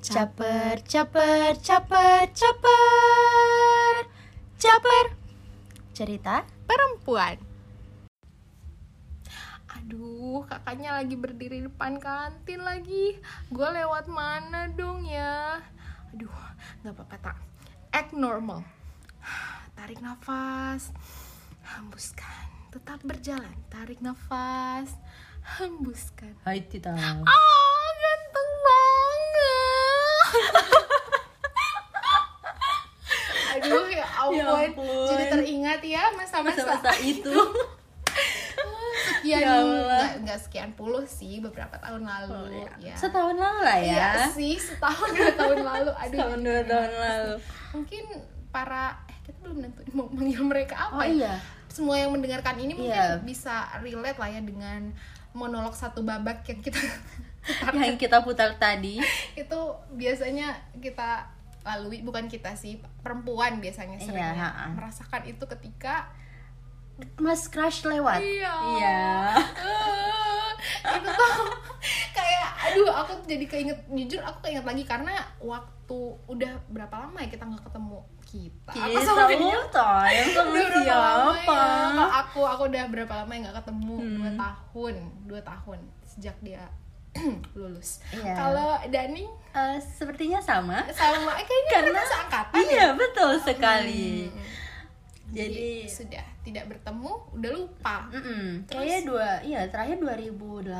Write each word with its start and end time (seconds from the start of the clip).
Caper, 0.00 0.80
caper, 0.88 1.60
caper, 1.60 2.24
caper, 2.32 3.94
caper. 4.56 5.06
Cerita 5.92 6.40
perempuan. 6.64 7.36
Aduh, 9.76 10.40
kakaknya 10.48 10.96
lagi 10.96 11.20
berdiri 11.20 11.68
depan 11.68 12.00
kantin 12.00 12.64
lagi. 12.64 13.20
Gue 13.52 13.68
lewat 13.68 14.08
mana 14.08 14.72
dong 14.72 15.04
ya? 15.04 15.60
Aduh, 16.16 16.32
nggak 16.80 16.96
apa-apa 16.96 17.16
tak. 17.20 17.36
Act 17.92 18.16
normal. 18.16 18.64
Tarik 19.76 20.00
nafas, 20.00 20.96
hembuskan. 21.76 22.72
Tetap 22.72 23.04
berjalan. 23.04 23.52
Tarik 23.68 24.00
nafas, 24.00 24.96
hembuskan. 25.60 26.32
Hai 26.48 26.64
Tita. 26.64 26.96
Oh. 26.96 27.69
Aduh, 33.50 33.86
ya 33.88 34.06
ampun. 34.06 34.38
Ya 34.38 34.46
ampun. 34.46 35.06
Jadi 35.10 35.24
teringat 35.28 35.80
ya 35.82 36.02
masa-masa 36.14 36.78
itu 37.02 37.34
sekian 39.00 39.40
Ya 39.42 39.52
nggak 39.58 40.08
nggak 40.24 40.38
sekian 40.40 40.70
puluh 40.74 41.02
sih 41.04 41.40
beberapa 41.40 41.74
tahun 41.76 42.06
lalu 42.06 42.62
ya. 42.78 42.94
Setahun 42.94 43.34
lalu 43.34 43.60
lah 43.60 43.78
ya 43.78 43.92
Iya 43.92 44.10
sih 44.30 44.54
setahun 44.56 45.08
dua 45.12 45.32
tahun 45.34 45.58
lalu. 45.60 45.90
Aduh. 45.92 46.10
Setahun 46.10 46.38
dua 46.40 46.60
tahun 46.64 46.92
lalu 46.94 47.34
Mungkin 47.70 48.04
para 48.50 48.84
eh 49.06 49.18
kita 49.22 49.38
belum 49.40 49.56
nentuin 49.60 49.90
mau 49.92 50.06
manggil 50.08 50.42
mereka 50.42 50.74
apa 50.80 50.94
Oh 50.96 51.04
ya. 51.04 51.10
iya 51.10 51.34
Semua 51.66 51.94
yang 51.96 52.10
mendengarkan 52.10 52.54
ini 52.56 52.72
mungkin 52.74 52.90
Iya. 52.92 53.22
bisa 53.22 53.66
relate 53.78 54.18
lah 54.18 54.26
ya 54.28 54.42
dengan 54.42 54.90
monolog 55.30 55.70
satu 55.72 56.02
babak 56.02 56.42
yang 56.44 56.58
kita 56.58 56.78
Yang 57.72 57.96
kita 57.98 58.20
putar 58.20 58.54
tadi 58.56 59.00
itu 59.34 59.60
biasanya 59.90 60.52
kita 60.74 61.24
lalui 61.60 62.00
bukan 62.00 62.24
kita 62.24 62.52
sih 62.52 62.74
perempuan 62.98 63.58
biasanya 63.58 63.96
Iya, 63.96 64.06
sering 64.06 64.24
ha-ha. 64.34 64.64
merasakan 64.70 65.22
itu 65.24 65.44
ketika 65.46 66.08
Mas 67.16 67.46
Crush 67.46 67.84
lewat 67.84 68.20
Iya. 68.20 68.54
Iya 68.76 69.00
itu 70.90 71.08
tuh 71.08 71.32
kayak 72.10 72.50
aduh 72.62 72.92
aku 72.94 73.12
jadi 73.24 73.44
keinget 73.44 73.78
jujur 73.88 74.20
aku 74.20 74.38
keinget 74.42 74.62
lagi 74.62 74.84
karena 74.84 75.12
waktu 75.38 75.98
udah 76.26 76.52
berapa 76.68 76.94
lama 76.98 77.18
ya 77.18 77.28
kita 77.28 77.42
nggak 77.42 77.64
ketemu 77.66 77.98
kita 78.22 78.70
Apa 78.70 78.86
Kita 78.86 79.00
sama 79.02 79.24
dia? 79.26 79.60
Yang 80.06 80.28
berapa 80.30 80.94
lama 80.94 81.32
siapa 81.34 81.56
ya? 81.56 81.64
Kalau 81.90 82.10
aku 82.14 82.40
aku 82.46 82.62
udah 82.68 82.84
berapa 82.86 83.14
lama 83.16 83.32
ya 83.32 83.40
nggak 83.42 83.56
ketemu 83.58 83.94
Hmm. 83.96 84.14
dua 84.14 84.30
tahun 84.36 84.94
dua 85.26 85.40
tahun 85.42 85.78
sejak 86.06 86.36
dia 86.40 86.64
lulus 87.58 87.98
Iya. 88.10 88.34
kalau 88.34 88.78
Dani 88.86 89.26
Eh, 89.50 89.78
Sepertinya 89.82 90.38
sama 90.38 90.78
sama 90.90 91.34
kayaknya 91.36 91.90
Karena- 91.90 92.06
seangkatan 92.06 92.54
ya 92.56 92.70
Iya 92.70 92.88
betul 92.94 93.30
sekali 93.36 94.30
Hmm. 94.30 94.46
Jadi 95.30 95.86
sudah 95.86 96.22
tidak 96.40 96.66
bertemu 96.66 97.10
udah 97.32 97.50
lupa 97.52 98.02
Mm-mm. 98.10 98.62
Kayaknya 98.64 98.98
dua, 99.04 99.28
iya 99.40 99.60
terakhir 99.66 99.98
2018 99.98 100.74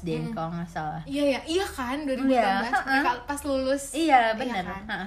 deh 0.00 0.18
Hmm. 0.20 0.30
kalau 0.32 0.50
nggak 0.52 0.66
salah. 0.68 1.02
iya 1.04 1.24
ya 1.28 1.40
iya 1.44 1.64
kan 1.64 2.02
2018 2.02 2.26
Iya, 2.28 2.50
mereka 2.62 3.10
pas 3.24 3.40
lulus 3.42 3.84
Iya 3.92 4.20
benar. 4.34 4.62
kan? 4.62 4.82
Ha-ha. 4.84 5.02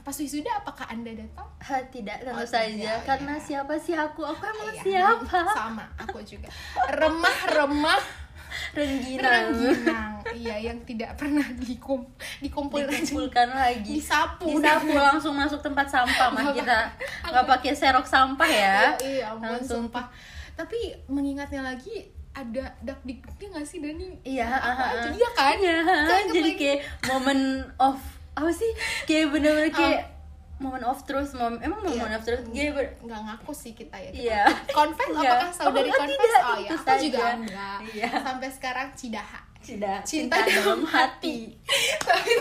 pas 0.00 0.16
wisuda 0.16 0.50
apakah 0.56 0.86
anda 0.88 1.12
datang 1.12 1.44
Ha, 1.60 1.76
tidak 1.88 2.18
tentu 2.20 2.32
Oh, 2.32 2.42
saja 2.42 2.66
tidak, 2.66 2.98
karena 3.04 3.34
iya. 3.34 3.44
siapa 3.44 3.74
sih 3.76 3.92
aku? 3.92 4.24
Aku 4.24 4.42
emang 4.42 4.72
Iya, 4.72 4.82
siapa? 4.82 5.40
sama 5.52 5.84
aku 5.94 6.18
juga 6.20 6.48
remah-remah 6.90 8.00
Rengginang. 8.72 9.50
rengginang 9.50 10.12
iya 10.30 10.56
yang 10.62 10.78
tidak 10.82 11.14
pernah 11.14 11.42
dikum 11.58 12.06
dikumpulkan 12.38 13.02
Dikumpulkan 13.02 13.48
lagi. 13.50 13.98
disapu 13.98 14.46
Disapu 14.48 14.92
langsung 14.92 15.34
masuk 15.34 15.58
tempat 15.58 15.86
sampah 15.86 16.28
mah 16.28 16.42
Nggak 16.44 16.56
kita 16.56 16.78
nggak 17.26 17.46
pakai 17.48 17.72
serok 17.72 18.04
sampah 18.04 18.46
ya. 18.46 18.78
iya 19.00 19.24
ampun 19.28 19.50
Langsung. 19.52 19.86
sumpah 19.86 20.06
tapi 20.52 20.76
mengingatnya 21.06 21.64
lagi 21.64 22.04
ada 22.30 22.62
dak 22.78 23.02
diknya 23.02 23.26
nggak 23.50 23.66
sih 23.66 23.78
Dani 23.78 24.06
Iya, 24.22 24.46
Apa 24.46 24.84
aja? 24.94 25.08
iya 25.10 25.28
kan 25.32 25.56
Iya, 25.56 25.76
Keinget 25.82 26.30
jadi 26.32 26.50
kayak 26.54 26.78
momen 27.06 27.38
of 27.76 27.98
apa 28.30 28.46
sih? 28.48 28.70
Kayak 29.04 29.34
bener-bener 29.34 29.68
kayak 29.70 30.09
Oh. 30.60 30.62
momen 30.62 30.84
of 30.84 31.00
truth, 31.02 31.32
mom 31.32 31.56
emang 31.58 31.80
momen 31.80 32.04
Iya. 32.04 32.14
of 32.14 32.22
truth 32.22 32.44
kayak 32.46 32.72
ber- 32.72 32.96
nggak 33.00 33.20
ngaku 33.22 33.52
sih 33.52 33.72
kita 33.72 33.96
ya 33.96 34.10
kita 34.10 34.20
Iya. 34.22 34.42
confess 34.70 35.08
Iya. 35.08 35.20
apakah 35.24 35.48
saudari 35.50 35.88
Oh, 35.88 35.96
confess 35.96 36.20
tidak, 36.22 36.42
oh 36.42 36.58
ya 36.58 36.68
aku 36.70 36.76
juga 37.00 37.18
saja. 37.18 37.32
enggak 37.34 37.78
Iya. 37.90 38.08
sampai 38.18 38.48
sekarang 38.50 38.88
cidaha 38.92 39.40
Cinta, 39.60 40.00
Cinta 40.02 40.36
cinta 40.36 40.36
dalam 40.42 40.56
dalam 40.56 40.82
hati. 40.86 41.52
tapi 42.00 42.32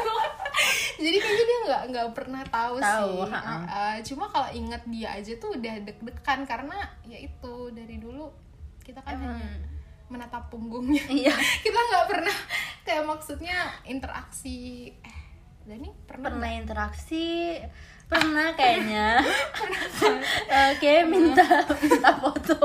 jadi 0.97 1.17
kayaknya 1.17 1.45
dia 1.45 1.59
nggak 1.61 1.81
nggak 1.89 2.07
pernah 2.13 2.41
tahu, 2.45 2.75
Tahu, 2.77 3.11
sih 3.17 3.29
ha-ha. 3.29 3.55
Uh, 3.61 3.97
cuma 4.01 4.25
kalau 4.25 4.49
inget 4.49 4.83
dia 4.85 5.09
aja 5.13 5.33
tuh 5.35 5.51
udah 5.53 5.75
deg-degan 5.81 6.39
karena 6.43 6.75
ya 7.03 7.17
itu 7.17 7.53
dari 7.71 7.95
dulu 7.97 8.27
kita 8.81 8.99
kan 8.99 9.15
Emang. 9.15 9.35
hanya 9.35 9.51
menatap 10.07 10.47
punggungnya 10.47 11.03
Iya. 11.07 11.35
kita 11.63 11.75
nggak 11.77 12.05
pernah 12.07 12.37
kayak 12.81 13.03
maksudnya 13.05 13.57
interaksi 13.83 14.89
eh 14.97 15.17
Dani 15.61 15.91
pernah 16.01 16.33
Pernah 16.33 16.49
interaksi, 16.55 17.53
pernah 18.09 18.49
kayaknya. 18.51 19.21
Oke, 20.73 20.93
minta 21.05 21.45
minta 21.77 22.11
foto. 22.17 22.57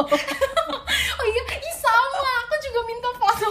oh 1.15 1.25
iya 1.27 1.43
ih 1.55 1.77
sama 1.77 2.21
aku 2.41 2.55
juga 2.63 2.81
minta 2.85 3.11
foto 3.15 3.49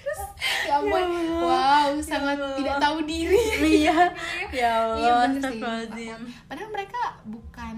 terus 0.00 0.20
ya 0.66 0.74
ampun 0.76 0.98
Ya 0.98 1.06
Allah. 1.06 1.38
wow 1.40 1.90
sangat 2.00 2.36
Allah. 2.36 2.56
tidak 2.56 2.76
tahu 2.78 2.98
diri 3.04 3.38
Iya. 3.78 3.98
Ya 4.50 4.50
Iya 4.50 4.70
Allah, 4.74 4.98
bener 5.28 5.30
sih. 5.30 5.38
astagfirullahaladzim. 5.38 6.20
Padahal 6.44 6.70
mereka 6.70 7.02
bukan 7.24 7.76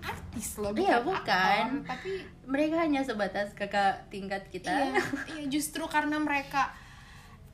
artis 0.00 0.48
loh, 0.56 0.72
Iya, 0.72 0.96
bukan 0.98 1.20
bukan. 1.20 1.66
aktor, 1.74 1.84
tapi 1.86 2.10
Mereka 2.44 2.74
hanya 2.78 3.00
sebatas 3.00 3.48
kakak 3.52 4.08
tingkat 4.08 4.48
kita. 4.48 4.68
iya, 4.68 5.00
iya 5.30 5.44
justru 5.46 5.84
karena 5.86 6.16
mereka 6.18 6.72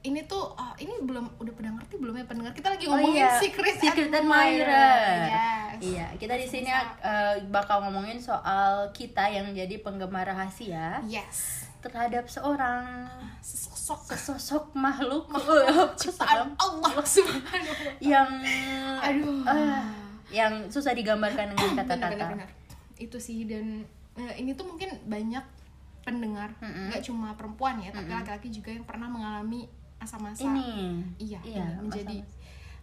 ini 0.00 0.24
tuh 0.24 0.56
oh, 0.56 0.74
ini 0.80 0.96
belum 1.04 1.36
udah 1.36 1.52
pada 1.52 1.70
ngerti 1.76 1.94
belum 2.00 2.14
ya 2.16 2.24
pendengar 2.24 2.52
kita 2.56 2.72
lagi 2.72 2.88
Oh 2.88 2.96
ngomongin 2.96 3.20
iya, 3.20 3.36
secret, 3.36 3.76
Secret 3.76 4.08
admirer. 4.08 4.64
Admirer. 4.64 5.28
Yes. 5.28 5.78
Iya, 5.80 6.06
kita 6.16 6.34
di 6.36 6.46
sini 6.48 6.68
eh, 6.72 7.34
bakal 7.52 7.84
ngomongin 7.84 8.16
soal 8.16 8.88
kita 8.92 9.28
yang 9.28 9.52
jadi 9.52 9.80
penggemar 9.80 10.24
rahasia 10.24 11.04
Yes. 11.04 11.68
terhadap 11.80 12.28
seorang 12.28 13.08
Sesosok 13.40 14.12
sesosok 14.12 14.64
makhluk 14.76 15.28
ciptaan 16.00 16.52
Allah 16.56 16.94
Subhanahu 17.00 17.84
yang 18.04 18.28
Aduh. 19.00 19.44
ah, 19.48 19.84
yang 20.28 20.68
susah 20.68 20.92
digambarkan 20.92 21.56
dengan 21.56 21.80
kata-kata. 21.80 22.36
Itu 22.96 23.16
sih 23.20 23.44
dan 23.48 23.84
eh, 24.16 24.34
ini 24.40 24.52
tuh 24.56 24.64
mungkin 24.68 24.92
banyak 25.08 25.44
pendengar, 26.00 26.56
nggak 26.64 27.04
cuma 27.04 27.36
perempuan 27.36 27.76
ya, 27.76 27.92
tapi 27.92 28.08
laki-laki 28.08 28.48
juga 28.48 28.72
yang 28.72 28.88
pernah 28.88 29.04
mengalami 29.04 29.68
masa-masa 30.00 30.40
Ini. 30.42 31.04
iya, 31.18 31.38
Iya, 31.40 31.64
ini 31.68 31.80
menjadi 31.82 32.16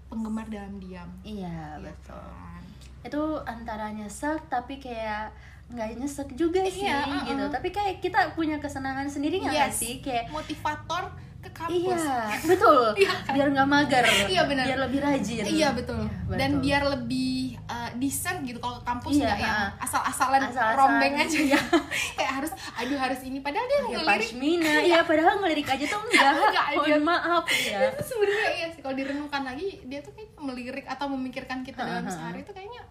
penggemar 0.07 0.45
dalam 0.47 0.78
diam. 0.78 1.09
Iya, 1.19 1.50
Iya 1.50 1.81
betul. 1.81 2.22
kan? 2.22 2.61
Itu 3.01 3.22
antara 3.44 3.89
nyesek 3.89 4.39
tapi 4.47 4.78
kayak 4.78 5.33
nggak 5.67 6.00
nyesek 6.00 6.29
juga 6.33 6.63
sih 6.63 6.85
Iya, 6.85 7.03
uh-uh. 7.03 7.27
gitu. 7.27 7.45
Tapi 7.50 7.69
kayak 7.69 7.95
kita 8.00 8.31
punya 8.31 8.56
kesenangan 8.56 9.03
sendiri 9.06 9.41
nggak 9.41 9.67
Yes. 9.67 9.75
sih? 9.75 9.94
Kayak 10.00 10.29
motivator 10.29 11.09
ke 11.38 11.50
kampus. 11.51 12.00
Iya, 12.00 12.22
betul. 12.45 12.81
Iya 13.01 13.11
kan? 13.19 13.33
Biar 13.33 13.47
nggak 13.51 13.67
mager. 13.67 14.03
Iya, 14.25 14.41
benar. 14.45 14.63
Biar 14.63 14.79
lebih 14.79 15.00
rajin. 15.01 15.44
Iya 15.44 15.69
betul. 15.73 16.01
Iya, 16.01 16.38
Dan 16.38 16.50
betul. 16.53 16.63
biar 16.63 16.83
lebih 16.88 17.37
uh, 17.67 17.89
decent 17.95 18.41
gitu 18.41 18.57
kalau 18.57 18.79
kampus 18.81 19.13
Iya, 19.13 19.28
nggak 19.28 19.39
yang 19.39 19.53
ha. 19.53 19.67
asal-asalan 19.79 20.41
Asal-asalan. 20.41 20.75
rombeng 20.75 21.16
aja 21.17 21.39
ya. 21.45 21.61
Kayak 22.17 22.31
harus 22.38 22.51
aduh 22.73 22.97
harus 22.97 23.19
ini 23.22 23.38
padahal 23.38 23.63
dia 23.63 23.75
Ya 23.75 23.81
ngelirik 23.83 24.07
pashmina, 24.23 24.73
ya 24.91 25.00
padahal 25.01 25.35
ngelirik 25.38 25.67
aja 25.67 25.85
tuh 25.85 26.00
enggak. 26.01 26.31
Enggak, 26.41 26.66
Mohon 26.73 26.88
dia- 26.89 27.03
maaf 27.03 27.45
ya. 27.47 27.79
itu 27.88 28.03
sebenarnya 28.03 28.50
iya 28.53 28.67
sih 28.69 28.81
kalau 28.81 28.95
direnungkan 28.95 29.41
lagi 29.44 29.68
dia 29.83 30.00
tuh 30.00 30.12
kayak 30.12 30.30
melirik 30.38 30.86
atau 30.86 31.06
memikirkan 31.07 31.62
kita 31.62 31.80
dalam 31.80 32.01
ha, 32.01 32.09
ha. 32.09 32.13
sehari 32.13 32.42
itu 32.42 32.51
kayaknya 32.51 32.83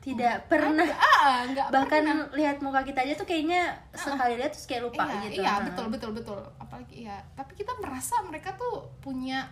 Tidak 0.00 0.36
pernah 0.46 0.84
ah 0.84 1.48
nggak 1.48 1.68
bahkan 1.70 2.04
pernah. 2.04 2.28
lihat 2.32 2.60
muka 2.60 2.82
kita 2.82 3.00
aja 3.00 3.14
tuh 3.14 3.24
kayaknya 3.24 3.72
sekali 3.90 4.36
lihat 4.36 4.52
terus 4.52 4.66
kayak 4.66 4.84
lupa 4.84 5.00
iya, 5.02 5.16
gitu. 5.24 5.40
iya 5.40 5.52
Ha. 5.54 5.64
betul 5.64 5.86
betul 5.88 6.10
betul 6.12 6.36
apalagi 6.58 6.94
iya 7.00 7.24
tapi 7.32 7.54
kita 7.54 7.72
merasa 7.74 8.20
mereka 8.20 8.52
tuh 8.52 8.84
punya 8.98 9.48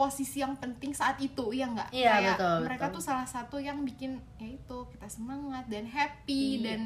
posisi 0.00 0.40
yang 0.40 0.56
penting 0.56 0.90
saat 0.90 1.20
itu 1.20 1.52
ya 1.52 1.68
nggak 1.68 1.92
Iya, 1.92 2.08
Kayak 2.14 2.28
betul, 2.34 2.56
mereka 2.64 2.84
betul. 2.86 2.94
tuh 2.96 3.02
salah 3.04 3.26
satu 3.26 3.56
yang 3.58 3.84
bikin 3.84 4.10
ya 4.36 4.48
itu 4.48 4.76
kita 4.88 5.04
semangat 5.06 5.68
dan 5.68 5.84
happy 5.84 6.56
Iya. 6.56 6.64
dan 6.66 6.80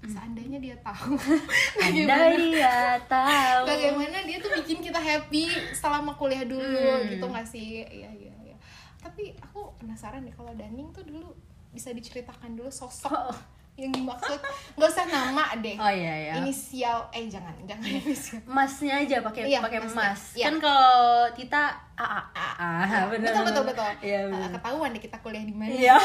seandainya 0.00 0.58
dia 0.58 0.76
tahu 0.78 1.18
bagaimana 1.80 2.38
ya 2.54 2.78
tahu. 3.04 3.62
bagaimana 3.66 4.18
dia 4.22 4.38
tuh 4.38 4.52
bikin 4.54 4.78
kita 4.78 4.94
happy 4.96 5.44
selama 5.74 6.14
kuliah 6.14 6.44
dulu 6.44 6.62
Hmm. 6.62 7.08
gitu 7.08 7.24
nggak 7.24 7.42
sih 7.44 7.82
iya 7.82 8.06
iya 8.08 8.32
iya 8.38 8.56
tapi 8.98 9.34
aku 9.38 9.74
penasaran 9.74 10.22
nih 10.22 10.30
kalau 10.30 10.54
Daning 10.54 10.92
tuh 10.92 11.02
dulu 11.02 11.34
bisa 11.68 11.90
diceritakan 11.90 12.54
dulu 12.54 12.70
sosok 12.70 13.10
Oh, 13.10 13.34
yang 13.78 13.94
dimaksud 13.94 14.38
nggak 14.74 14.90
usah 14.90 15.06
nama 15.06 15.54
deh 15.56 15.78
Oh 15.78 15.86
iya 15.88 16.14
iya. 16.20 16.32
inisial 16.36 17.06
eh 17.08 17.24
jangan 17.24 17.54
jangan 17.62 17.86
inisial 17.86 18.42
Masnya 18.44 18.94
aja 18.98 19.22
pakai 19.22 19.46
Iya, 19.46 19.62
pakai 19.62 19.78
mas. 19.86 20.34
Iya. 20.34 20.44
Kan 20.44 20.58
kalau 20.58 20.98
Tita 21.30 21.78
AA. 21.94 22.22
Ah, 22.34 22.82
Ah, 22.82 23.06
benar. 23.06 23.30
betul 23.30 23.42
betul 23.44 23.64
betul 23.64 23.90
Iya, 24.00 24.26
benar. 24.26 24.50
ketahuan 24.52 24.90
deh 24.90 25.00
kita 25.00 25.16
kuliah 25.18 25.42
di 25.42 25.54
mana 25.54 25.70
Iya. 25.70 25.94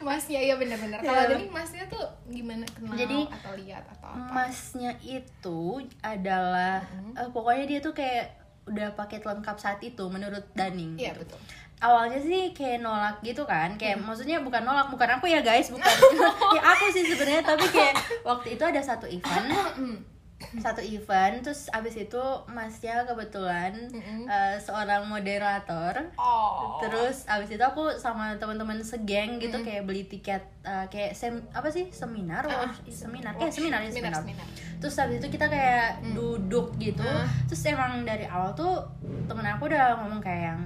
masnya 0.00 0.40
ya 0.40 0.54
benar-benar 0.56 0.98
Iya. 0.98 1.06
kalau 1.06 1.22
jadi 1.28 1.44
masnya 1.48 1.84
tuh 1.86 2.02
gimana 2.28 2.64
kenal 2.68 2.94
Jadi, 2.96 3.18
atau 3.28 3.52
lihat 3.54 3.84
atau 3.88 4.08
apa 4.08 4.30
Masnya 4.32 4.90
itu 5.00 5.60
adalah 6.00 6.82
Mm-hmm. 6.84 7.14
eh, 7.16 7.28
pokoknya 7.30 7.64
dia 7.66 7.78
tuh 7.80 7.92
kayak 7.92 8.26
udah 8.64 8.94
paket 8.94 9.22
lengkap 9.22 9.56
saat 9.56 9.78
itu 9.80 10.04
menurut 10.06 10.46
Daning. 10.54 10.94
iya 10.94 11.12
gitu. 11.12 11.26
betul 11.26 11.40
Awalnya 11.82 12.22
sih 12.22 12.54
kayak 12.54 12.78
nolak 12.78 13.18
gitu 13.26 13.42
kan, 13.42 13.74
kayak 13.74 13.98
Hmm. 13.98 14.06
maksudnya 14.06 14.38
bukan 14.38 14.62
nolak, 14.62 14.86
bukan 14.86 15.18
aku 15.18 15.26
ya 15.26 15.42
guys, 15.42 15.66
bukan. 15.66 15.82
ya 16.54 16.62
aku 16.62 16.94
sih 16.94 17.02
sebenarnya, 17.02 17.42
tapi 17.42 17.66
kayak 17.66 17.98
waktu 18.22 18.54
itu 18.54 18.62
ada 18.62 18.78
satu 18.78 19.10
event, 19.10 19.50
satu 20.58 20.80
event, 20.80 21.40
terus 21.40 21.66
abis 21.68 21.94
itu 21.98 22.22
masnya 22.46 23.02
kebetulan 23.02 23.72
Mm-mm. 23.88 24.24
eh, 24.24 24.56
seorang 24.56 25.06
moderator, 25.06 25.94
oh 26.14 26.78
Terus 26.78 27.24
abis 27.24 27.50
itu 27.50 27.60
aku 27.60 27.94
sama 27.94 28.34
teman-teman 28.36 28.78
segeng 28.80 29.38
gitu 29.38 29.58
kayak 29.60 29.82
beli 29.82 30.04
tiket 30.04 30.42
uh, 30.62 30.84
kayak 30.86 31.12
sem 31.12 31.40
apa 31.50 31.68
sih 31.68 31.88
seminar 31.88 32.42
Ah, 32.44 32.66
workshop- 32.66 32.88
seminar 32.88 33.32
eh 33.34 33.48
seminar 33.48 33.80
ya 33.80 33.88
seminar, 33.88 34.18
seminar. 34.18 34.44
seminar. 34.44 34.46
Terus 34.78 34.94
abis 34.96 35.16
itu 35.18 35.28
kita 35.30 35.46
kayak 35.46 35.88
duduk 36.12 36.74
gitu. 36.76 37.02
Ah. 37.02 37.26
Terus 37.46 37.62
emang 37.66 38.02
dari 38.02 38.26
awal 38.26 38.50
tuh 38.52 38.82
temen 39.24 39.46
aku 39.46 39.66
udah 39.66 39.98
ngomong 39.98 40.18
kayak 40.18 40.42
yang 40.50 40.60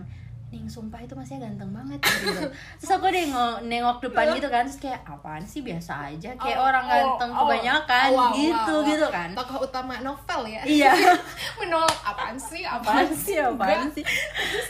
Ning 0.57 0.65
sumpah 0.67 0.97
itu 0.99 1.13
masnya 1.13 1.37
ganteng 1.39 1.69
banget 1.69 2.01
gitu. 2.01 2.49
Terus 2.81 2.91
aku 2.91 3.07
nengok 3.07 3.61
nengok 3.63 3.97
depan 4.01 4.33
gitu 4.33 4.49
kan 4.49 4.65
terus 4.65 4.81
kayak 4.81 5.05
apaan 5.05 5.45
sih 5.45 5.61
biasa 5.61 6.09
aja 6.09 6.33
kayak 6.35 6.57
Oh, 6.57 6.65
orang 6.65 6.81
oh, 6.83 6.91
ganteng 6.91 7.31
oh. 7.31 7.39
kebanyakan 7.45 8.07
Oh, 8.07 8.17
wow, 8.17 8.31
gitu 8.33 8.57
wow, 8.73 8.81
wow. 8.81 8.89
gitu 8.89 9.07
kan. 9.11 9.29
tokoh 9.37 9.59
utama 9.63 9.95
novel 10.01 10.41
ya 10.47 10.61
Iya. 10.65 10.93
menolak 11.61 11.99
apaan 12.01 12.35
sih 12.35 12.65
apaan 12.65 13.05
sih 13.07 13.37
apaan 13.37 13.89
sih 13.91 14.01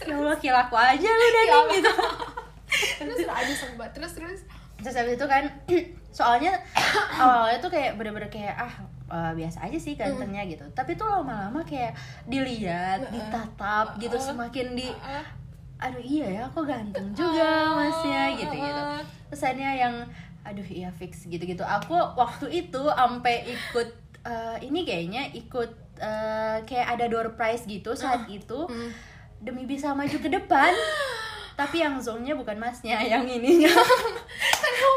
ya 0.02 0.12
Allah 0.12 0.34
kilaku 0.34 0.74
aja 0.74 1.06
lu 1.06 1.26
Ya 1.36 1.42
Allah. 1.46 1.70
gitu 1.70 1.92
terus 2.98 3.18
aja 3.24 3.54
sobat 3.54 3.94
terus 3.94 4.12
terus 4.12 4.40
terus 4.76 4.94
habis 4.94 5.14
itu 5.14 5.24
kan 5.24 5.44
soalnya 6.18 6.52
awalnya 7.16 7.62
tuh 7.62 7.70
kayak 7.70 7.94
bener-bener 7.94 8.26
kayak 8.26 8.56
ah 8.56 8.72
eh, 9.06 9.32
biasa 9.34 9.62
aja 9.62 9.78
sih 9.78 9.94
gantengnya 9.94 10.42
gitu 10.42 10.66
tapi 10.72 10.98
tuh 10.98 11.06
lama-lama 11.06 11.62
kayak 11.62 11.94
dilihat 12.26 13.06
ditatap 13.06 13.94
gitu 13.96 14.16
semakin 14.16 14.74
di 14.74 14.88
aduh 15.76 16.00
iya 16.00 16.26
ya 16.40 16.40
aku 16.49 16.64
ganteng 16.64 17.12
juga 17.19 17.76
masnya 17.76 18.32
gitu 18.40 18.55
gitu. 18.55 18.82
Akhirnya 19.32 19.70
yang 19.76 19.94
aduh 20.46 20.69
iya 20.70 20.94
fix 20.94 21.26
gitu 21.26 21.43
gitu 21.43 21.67
aku 21.67 21.99
waktu 22.14 22.46
itu 22.64 22.82
sampai 22.87 23.50
ikut 23.50 23.88
eh, 24.25 24.56
ini 24.62 24.87
kayaknya 24.87 25.28
ikut 25.34 25.70
eh, 25.99 26.56
kayak 26.64 26.87
ada 26.96 27.05
door 27.11 27.34
prize 27.34 27.67
gitu 27.67 27.93
saat 27.99 28.25
itu 28.31 28.64
demi 29.43 29.69
bisa 29.69 29.93
maju 29.93 30.17
ke 30.17 30.28
depan. 30.32 30.73
Tapi 31.56 31.81
yang 31.81 31.96
zongnya 31.96 32.37
bukan 32.37 32.61
masnya 32.61 33.00
yang 33.00 33.25
ininya 33.25 33.73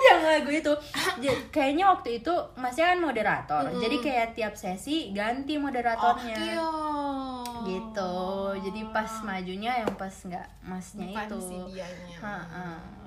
yang 0.09 0.21
lagu 0.23 0.51
itu. 0.51 0.73
Ja- 1.19 1.43
kayaknya 1.53 1.85
waktu 1.91 2.23
itu 2.23 2.33
masnya 2.55 2.95
kan 2.95 2.99
moderator. 2.99 3.63
Jadi 3.77 3.95
kayak 4.01 4.27
tiap 4.33 4.53
sesi 4.55 5.11
ganti 5.13 5.59
moderatornya. 5.59 6.35
Oh, 6.35 7.43
iya. 7.43 7.67
gitu. 7.67 8.15
Jadi 8.69 8.81
pas 8.89 9.11
majunya 9.21 9.83
yang 9.83 9.91
pas 9.99 10.13
nggak 10.13 10.47
masnya 10.63 11.11
Bukan 11.11 11.27
itu. 11.27 11.37
si 11.43 11.55
dianya. 11.75 12.17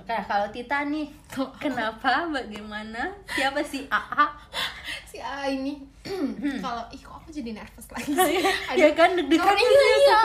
Nah, 0.03 0.23
kalau 0.27 0.51
Tita 0.51 0.83
nih 0.87 1.07
kenapa? 1.63 2.27
Bagaimana? 2.29 3.15
Siapa 3.33 3.63
si 3.63 3.87
AA 3.87 4.27
si 5.13 5.21
A 5.21 5.45
ini. 5.45 5.77
Kalau 6.59 6.83
ih 6.91 6.99
kok 6.99 7.15
aku 7.21 7.29
jadi 7.31 7.55
nervous 7.55 7.87
lagi 7.95 8.11
ya 8.81 8.91
kan 8.97 9.15
deg-degan 9.15 9.55
iya, 9.55 9.63
ya 9.63 9.95
iya, 10.03 10.19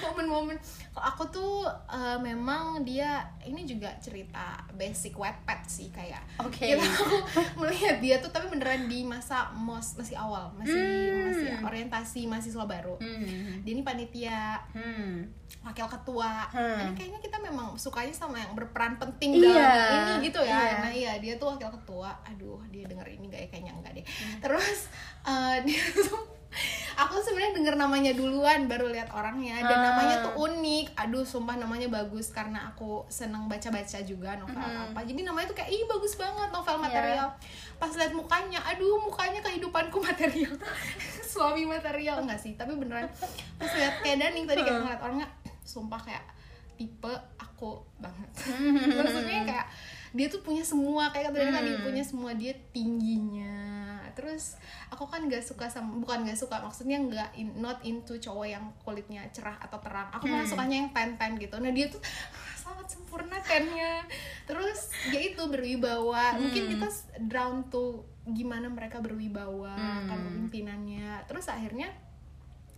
momen-momen. 0.00 0.56
kalau 0.56 0.87
aku 1.00 1.22
tuh 1.28 1.54
eh, 1.86 2.18
memang 2.18 2.82
dia 2.82 3.20
ini 3.42 3.62
juga 3.62 3.90
cerita 3.96 4.54
basic 4.72 5.14
wetpad 5.14 5.60
sih 5.64 5.88
kayak 5.88 6.20
Oke. 6.38 6.68
Gitu, 6.68 6.78
aku 6.78 7.16
melihat 7.60 7.98
dia 7.98 8.18
tuh 8.18 8.28
tapi 8.28 8.46
beneran 8.48 8.84
di 8.84 9.02
masa 9.02 9.48
mos 9.52 9.94
masih 9.94 10.14
awal 10.14 10.50
masih 10.54 10.76
masih 11.24 11.48
orientasi 11.60 12.20
mahasiswa 12.24 12.62
baru 12.62 12.94
Hmm. 12.98 13.62
dia 13.62 13.72
ini 13.72 13.82
panitia 13.82 14.58
Hmm. 14.70 15.24
wakil 15.60 15.86
ketua 15.86 16.44
Hmm. 16.48 16.78
Jadi 16.78 16.92
kayaknya 16.94 17.20
kita 17.20 17.38
memang 17.38 17.74
sukanya 17.74 18.10
sama 18.10 18.36
yang 18.36 18.52
berperan 18.52 18.96
penting 18.96 19.36
Iya. 19.36 19.48
dalam 19.48 19.78
ini 20.16 20.26
gitu 20.26 20.40
ya 20.40 20.58
Iya. 20.58 20.76
nah 20.78 20.92
iya 20.92 21.12
dia 21.18 21.34
tuh 21.34 21.52
wakil 21.52 21.70
ketua 21.72 22.10
aduh 22.22 22.58
dia 22.68 22.84
denger 22.84 23.06
ini 23.08 23.26
gak 23.26 23.40
ya 23.40 23.48
kayaknya 23.48 23.72
enggak 23.74 23.92
deh 23.94 24.06
terus 24.38 24.90
eh, 25.22 25.56
dia 25.66 25.82
tuh 25.94 26.37
aku 26.98 27.20
sebenarnya 27.20 27.54
denger 27.54 27.74
namanya 27.76 28.12
duluan 28.12 28.66
baru 28.66 28.88
lihat 28.88 29.12
orangnya. 29.12 29.60
Dan 29.60 29.74
Ah. 29.74 29.84
namanya 29.92 30.14
tuh 30.24 30.34
unik. 30.40 30.86
Aduh 30.96 31.22
sumpah 31.22 31.54
namanya 31.54 31.86
bagus 31.86 32.28
karena 32.28 32.66
aku 32.66 33.06
seneng 33.06 33.46
baca-baca 33.46 33.98
juga 34.02 34.34
novel 34.34 34.58
apa. 34.58 35.00
Jadi 35.04 35.22
namanya 35.22 35.46
tuh 35.46 35.56
kayak 35.56 35.70
ih 35.70 35.84
bagus 35.84 36.16
banget 36.16 36.48
novel 36.48 36.76
material. 36.78 37.28
Pas 37.76 37.92
lihat 37.92 38.10
mukanya 38.10 38.58
aduh 38.64 38.98
mukanya 38.98 39.38
kehidupanku 39.40 40.00
material. 40.08 40.54
Suami 41.22 41.62
material. 41.62 42.18
Enggak 42.18 42.40
sih 42.40 42.56
tapi 42.56 42.74
beneran. 42.74 43.06
Pas 43.54 43.70
lihat 43.70 44.00
kayak 44.00 44.18
Daning 44.18 44.44
tadi 44.44 44.60
kayak 44.62 44.82
ngeliat 44.82 45.00
orangnya 45.00 45.28
sumpah 45.62 46.00
kayak 46.00 46.24
tipe 46.74 47.12
aku 47.36 47.78
banget. 47.98 48.30
Maksudnya 48.96 49.44
kayak 49.44 49.66
dia 50.08 50.24
tuh 50.26 50.40
punya 50.40 50.64
semua 50.64 51.12
kayak 51.12 51.30
kata 51.30 51.36
Daning 51.36 51.54
tadi 51.54 51.70
punya 51.84 52.02
semua. 52.02 52.30
Dia 52.32 52.56
tingginya 52.72 53.67
terus 54.18 54.58
aku 54.90 55.06
kan 55.06 55.30
nggak 55.30 55.46
suka 55.46 55.70
sama 55.70 55.94
bukan 56.02 56.26
nggak 56.26 56.34
suka 56.34 56.58
maksudnya 56.58 56.98
nggak 56.98 57.30
in- 57.38 57.54
not 57.62 57.78
into 57.86 58.18
cowok 58.18 58.50
yang 58.50 58.64
kulitnya 58.82 59.22
cerah 59.30 59.54
atau 59.62 59.78
terang. 59.78 60.10
Aku 60.10 60.26
malah 60.26 60.42
sukanya 60.42 60.82
yang 60.82 60.90
tan 60.90 61.14
tan 61.14 61.38
gitu. 61.38 61.54
Nah 61.62 61.70
dia 61.70 61.86
tuh 61.86 62.02
sangat 62.58 62.90
sempurna 62.90 63.38
tannya 63.38 64.02
terus 64.42 64.90
dia 65.14 65.22
itu 65.30 65.42
berwibawa. 65.46 66.34
Mungkin 66.34 66.74
kita 66.74 66.90
drawn 67.30 67.62
to 67.70 68.02
gimana 68.26 68.66
mereka 68.68 68.98
berwibawa 69.00 69.72
kan 70.04 70.18
pemimpinannya 70.20 71.24
terus 71.24 71.48
akhirnya 71.48 71.88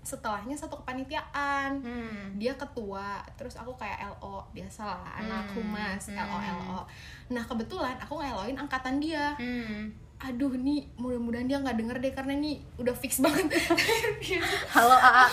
setelahnya 0.00 0.56
satu 0.56 0.80
kepanitiaan. 0.80 1.82
Hmm. 1.84 2.38
dia 2.40 2.56
ketua 2.56 3.20
terus 3.36 3.56
aku 3.56 3.76
kayak 3.76 4.00
LO 4.16 4.44
biasalah 4.56 5.20
anak 5.20 5.52
humas 5.52 6.08
LO 6.08 6.38
LO 6.40 6.80
nah 7.30 7.44
kebetulan 7.44 7.96
aku 8.00 8.16
ngeloin 8.18 8.56
angkatan 8.56 8.96
dia. 9.02 9.36
Hmm. 9.36 9.92
Aduh 10.20 10.52
nih 10.52 10.84
mudah-mudahan 11.00 11.48
dia 11.48 11.56
nggak 11.64 11.76
denger 11.80 11.96
deh 11.96 12.12
karena 12.12 12.32
nih 12.36 12.60
udah 12.76 12.92
fix 12.92 13.24
banget. 13.24 13.48
Halo 14.76 14.92
AA. 14.92 15.26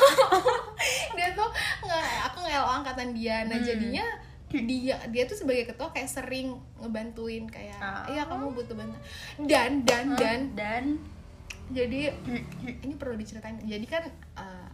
dia 1.20 1.28
tuh 1.36 1.50
nggak 1.84 2.06
aku 2.32 2.38
nge-LO 2.48 2.70
angkatan 2.82 3.12
dia. 3.12 3.44
Hmm. 3.44 3.52
nah 3.52 3.60
jadinya 3.60 4.06
dia 4.48 4.96
dia 5.12 5.24
tuh 5.28 5.36
sebagai 5.36 5.68
ketua 5.68 5.92
kayak 5.92 6.08
sering 6.08 6.56
ngebantuin 6.80 7.52
kayak 7.52 7.76
Ah. 7.84 8.08
iya 8.08 8.24
kamu 8.32 8.56
butuh 8.56 8.80
bantuan. 8.80 9.02
Dan 9.44 9.84
dan 9.84 10.16
dan 10.16 10.40
dan? 10.56 10.86
jadi 11.68 12.16
ini 12.80 12.96
perlu 12.96 13.20
diceritain. 13.20 13.60
Jadi 13.60 13.84
kan 13.92 14.08
eh, 14.40 14.67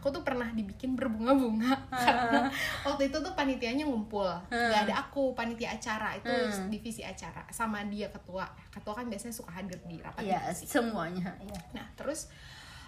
aku 0.00 0.08
tuh 0.08 0.24
pernah 0.24 0.48
dibikin 0.50 0.96
berbunga-bunga. 0.96 1.76
Karena 1.92 2.48
waktu 2.82 3.12
itu 3.12 3.20
tuh 3.20 3.36
panitianya 3.36 3.84
ngumpul. 3.84 4.24
Nggak 4.48 4.88
ada 4.88 4.94
aku 5.04 5.36
panitia 5.36 5.76
acara. 5.76 6.16
Itu 6.16 6.32
divisi 6.72 7.04
acara 7.04 7.44
sama 7.52 7.84
dia 7.84 8.08
ketua. 8.08 8.48
Ketua 8.72 8.96
kan 8.96 9.06
biasanya 9.06 9.36
suka 9.36 9.52
hadir 9.52 9.76
di 9.84 10.00
rapat 10.00 10.24
ya 10.24 10.40
divisi. 10.48 10.64
semuanya 10.64 11.36
ya. 11.38 11.60
nah 11.76 11.84
terus 11.92 12.32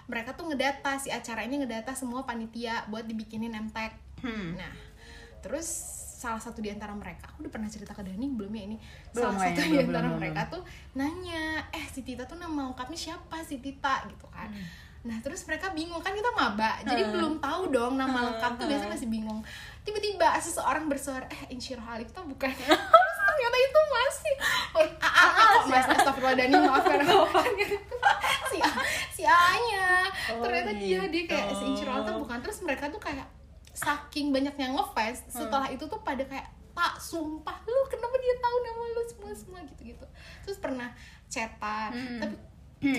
mereka 0.09 0.33
tuh 0.33 0.49
ngedata 0.49 0.97
si 0.97 1.12
acara 1.12 1.45
ini 1.45 1.61
ngedata 1.61 1.92
semua 1.92 2.25
panitia 2.25 2.88
buat 2.88 3.04
dibikinin 3.04 3.52
MTech 3.52 3.92
Hmm. 4.23 4.54
nah 4.54 4.71
terus 5.42 5.66
salah 6.14 6.38
satu 6.38 6.62
di 6.62 6.71
antara 6.71 6.95
mereka 6.95 7.26
aku 7.26 7.42
udah 7.42 7.50
pernah 7.50 7.66
cerita 7.66 7.90
ke 7.90 8.07
Dani 8.07 8.31
belum 8.31 8.54
ya 8.54 8.62
ini? 8.71 8.76
Belum, 9.11 9.35
salah 9.35 9.50
satu 9.50 9.59
kayaknya. 9.59 9.66
di 9.66 9.75
Belum, 9.75 9.90
antara 9.90 10.07
belum, 10.07 10.19
mereka 10.23 10.40
tuh 10.47 10.62
nanya 10.95 11.42
eh 11.75 11.87
si 11.90 12.00
Tita 12.07 12.23
tuh 12.23 12.38
nama 12.38 12.71
lengkapnya 12.71 12.95
siapa? 12.95 13.42
Si 13.42 13.59
Tita 13.59 14.07
gitu 14.07 14.31
kan 14.31 14.54
nah 15.02 15.18
terus 15.18 15.42
mereka 15.50 15.75
bingung 15.75 15.99
kan 15.99 16.14
kita 16.14 16.30
maba 16.30 16.78
jadi 16.87 17.11
belum 17.11 17.42
tahu 17.42 17.75
dong 17.75 17.99
nama 17.99 18.30
lengkap 18.30 18.54
tuh 18.54 18.66
biasanya 18.71 18.92
masih 18.94 19.11
bingung. 19.11 19.42
Tiba-tiba 19.82 20.38
seseorang 20.38 20.87
bersuara 20.87 21.26
eh 21.26 21.50
Insyirah 21.50 21.99
Alifta 21.99 22.23
bukan. 22.23 22.54
Terus 22.54 23.18
ternyata 23.18 23.56
itu 23.59 23.80
masih. 23.90 24.35
Oh, 24.78 24.87
A, 25.02 25.09
A, 25.11 25.25
A, 25.26 25.42
kok 25.59 25.64
mas? 25.66 25.87
Astagfirullah 25.90 26.38
Dani 26.38 26.54
maafkan 26.54 27.02
aku 27.02 27.26
Ternyata 27.35 27.75
itu 27.75 27.97
si 28.47 28.59
A, 28.62 28.73
si 29.11 29.23
A-nya. 29.26 30.06
Oh, 30.38 30.47
ternyata 30.47 30.71
dia 30.78 31.02
dia 31.11 31.23
kayak 31.26 31.50
gitu. 31.50 31.59
si 31.59 31.64
Insyirah 31.75 31.92
Alifta 31.99 32.12
bukan. 32.14 32.38
Terus 32.47 32.59
mereka 32.62 32.85
tuh 32.94 33.02
kayak 33.02 33.26
saking 33.75 34.30
banyaknya 34.30 34.71
ngefans 34.71 35.26
setelah 35.32 35.66
itu 35.66 35.82
tuh 35.88 35.99
pada 36.06 36.23
kayak 36.23 36.47
tak 36.73 36.94
sumpah 37.00 37.56
lu 37.68 37.80
kenapa 37.88 38.16
dia 38.21 38.35
tahu 38.40 38.56
nama 38.64 38.82
lu 38.97 39.02
semua 39.04 39.32
semua 39.37 39.61
gitu 39.64 39.92
gitu 39.92 40.06
terus 40.44 40.56
pernah 40.56 40.88
chatan 41.28 41.92
tapi 42.21 42.37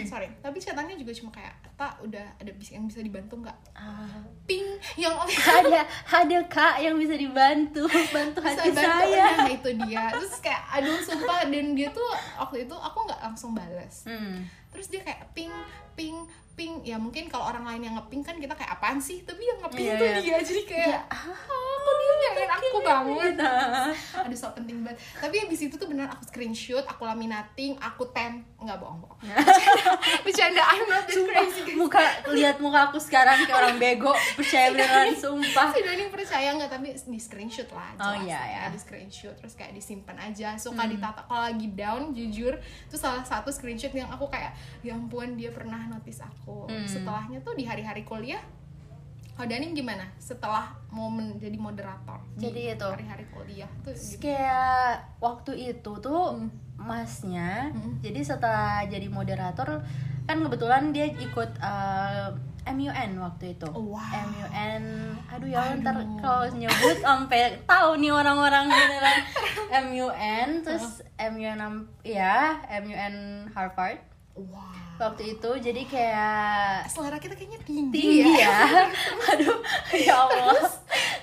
sorry 0.08 0.32
tapi 0.40 0.58
chatannya 0.64 0.96
juga 0.96 1.12
cuma 1.12 1.30
kayak 1.36 1.54
tak 1.74 1.94
udah 2.06 2.26
ada 2.40 2.52
bisa 2.56 2.78
yang 2.78 2.86
bisa 2.88 3.04
dibantu 3.04 3.36
nggak? 3.44 3.58
Ah. 3.76 4.22
ping 4.48 4.78
yang 4.96 5.18
ada 5.60 5.82
ada 6.08 6.40
kak 6.48 6.80
yang 6.80 6.96
bisa 6.96 7.18
dibantu 7.18 7.84
bantu 8.14 8.40
Bisa 8.40 8.62
hati 8.62 8.72
bantu, 8.72 9.08
saya. 9.10 9.28
nah 9.36 9.50
itu 9.50 9.70
dia. 9.84 10.06
Terus 10.14 10.34
kayak 10.40 10.62
aduh 10.70 11.00
sumpah. 11.02 11.50
Dan 11.50 11.74
dia 11.74 11.90
tuh 11.92 12.06
waktu 12.40 12.70
itu 12.70 12.76
aku 12.76 12.98
nggak 13.10 13.22
langsung 13.26 13.52
balas 13.58 14.06
hmm. 14.08 14.46
Terus 14.74 14.90
dia 14.90 15.00
kayak 15.00 15.32
ping 15.32 15.54
ping 15.94 16.18
ping. 16.54 16.82
Ya 16.84 16.98
mungkin 16.98 17.26
kalau 17.28 17.48
orang 17.48 17.66
lain 17.66 17.82
yang 17.84 17.96
ngeping 17.96 18.22
kan 18.22 18.36
kita 18.36 18.54
kayak 18.54 18.74
apaan 18.74 18.98
sih? 18.98 19.22
Tapi 19.22 19.42
yang 19.42 19.58
ngeping 19.60 19.84
Iya, 19.84 19.94
tuh 19.96 20.06
iya. 20.06 20.18
dia. 20.20 20.38
Jadi 20.44 20.62
kayak 20.64 20.88
Ya, 20.88 21.00
ah 21.08 21.26
kok 21.84 21.96
dia 21.96 22.14
nyain 22.16 22.52
aku 22.52 22.78
banget? 22.80 23.34
Gitu. 23.34 23.50
aduh 24.16 24.38
so 24.38 24.48
penting 24.52 24.78
banget. 24.82 25.02
Tapi 25.18 25.36
abis 25.42 25.60
itu 25.64 25.76
tuh 25.76 25.86
beneran 25.86 26.10
aku 26.10 26.24
screenshot 26.24 26.82
aku 26.84 27.04
laminating 27.04 27.74
aku 27.78 28.06
tem 28.08 28.46
nggak 28.56 28.78
bohong 28.78 29.02
bohong. 29.02 29.18
Bercanda 30.22 30.62
I'm 30.64 30.86
not 30.86 31.04
that 31.04 31.18
crazy 31.18 31.62
guys. 31.64 31.76
muka 31.76 32.00
lihat 32.32 32.58
muka 32.60 32.80
aku 32.88 32.98
sekarang 32.98 33.36
kayak 33.42 33.58
orang 33.58 33.76
bego 33.78 34.14
percaya 34.36 34.72
beneran 34.72 35.12
sumpah. 35.14 35.70
si 35.72 35.82
Dani 35.82 36.04
percaya 36.08 36.50
nggak 36.54 36.70
tapi 36.72 36.88
di 36.94 37.20
screenshot 37.20 37.68
lah 37.70 37.90
Oh, 37.96 38.14
jelas 38.16 38.26
iya, 38.26 38.40
ya. 38.40 38.42
iya. 38.46 38.64
di 38.70 38.78
screenshot 38.78 39.34
terus 39.36 39.54
kayak 39.54 39.74
disimpan 39.74 40.16
aja. 40.22 40.56
Suka 40.56 40.86
ditata 40.86 41.26
kalau 41.26 41.44
lagi 41.44 41.68
down 41.70 42.14
jujur 42.14 42.56
itu 42.60 42.96
salah 42.96 43.24
satu 43.24 43.50
screenshot 43.50 43.92
yang 43.92 44.08
aku 44.08 44.28
kayak 44.28 44.54
ya 44.80 44.94
ampun 44.94 45.34
dia 45.34 45.50
pernah 45.50 45.88
notice 45.88 46.20
aku 46.20 46.66
setelahnya 46.84 47.40
tuh 47.40 47.54
di 47.54 47.64
hari-hari 47.64 48.04
kuliah 48.04 48.42
Oh 49.34 49.42
Dani 49.44 49.74
gimana 49.74 50.06
setelah 50.16 50.70
momen 50.90 51.42
jadi 51.42 51.58
moderator 51.58 52.22
di 52.32 52.46
Jadi 52.46 52.62
itu. 52.70 52.86
hari-hari 52.86 53.26
kuliah 53.28 53.66
tuh 53.82 53.90
kayak 54.20 55.02
waktu 55.18 55.74
itu 55.74 55.92
tuh 55.98 56.38
Hmm. 56.38 56.54
masnya 56.76 57.70
Hmm. 57.70 57.98
jadi 57.98 58.22
setelah 58.22 58.86
jadi 58.86 59.08
moderator 59.08 59.82
kan 60.24 60.38
kebetulan 60.38 60.90
dia 60.90 61.10
ikut 61.10 61.50
eh, 61.58 62.30
MUN 62.64 63.12
waktu 63.18 63.54
itu 63.54 63.66
Oh, 63.68 63.92
wow. 63.92 64.06
MUN 64.24 64.84
aduh 65.28 65.50
ya 65.50 65.60
Allah, 65.66 65.82
ntar 65.82 65.96
Aduh. 65.98 66.16
kalau 66.18 66.46
nyebut 66.54 66.98
sampai 67.02 67.40
tahu 67.66 67.98
nih 67.98 68.14
orang-orang 68.14 68.70
beneran 68.70 69.20
MUN 69.84 70.48
terus 70.62 71.02
MUN 71.18 71.58
am- 71.58 71.90
ya 72.04 72.62
MUN 72.72 73.16
Harvard 73.50 73.98
wow. 74.36 74.72
Waktu 74.94 75.36
itu 75.38 75.50
jadi 75.58 75.82
kayak 75.90 76.86
selera 76.88 77.18
kita 77.18 77.34
kayaknya 77.34 77.60
tinggi, 77.66 77.92
tinggi 77.92 78.34
ya, 78.38 78.62
ya. 78.62 78.86
Aduh 79.34 79.58
ya 79.98 80.14
Allah. 80.30 80.70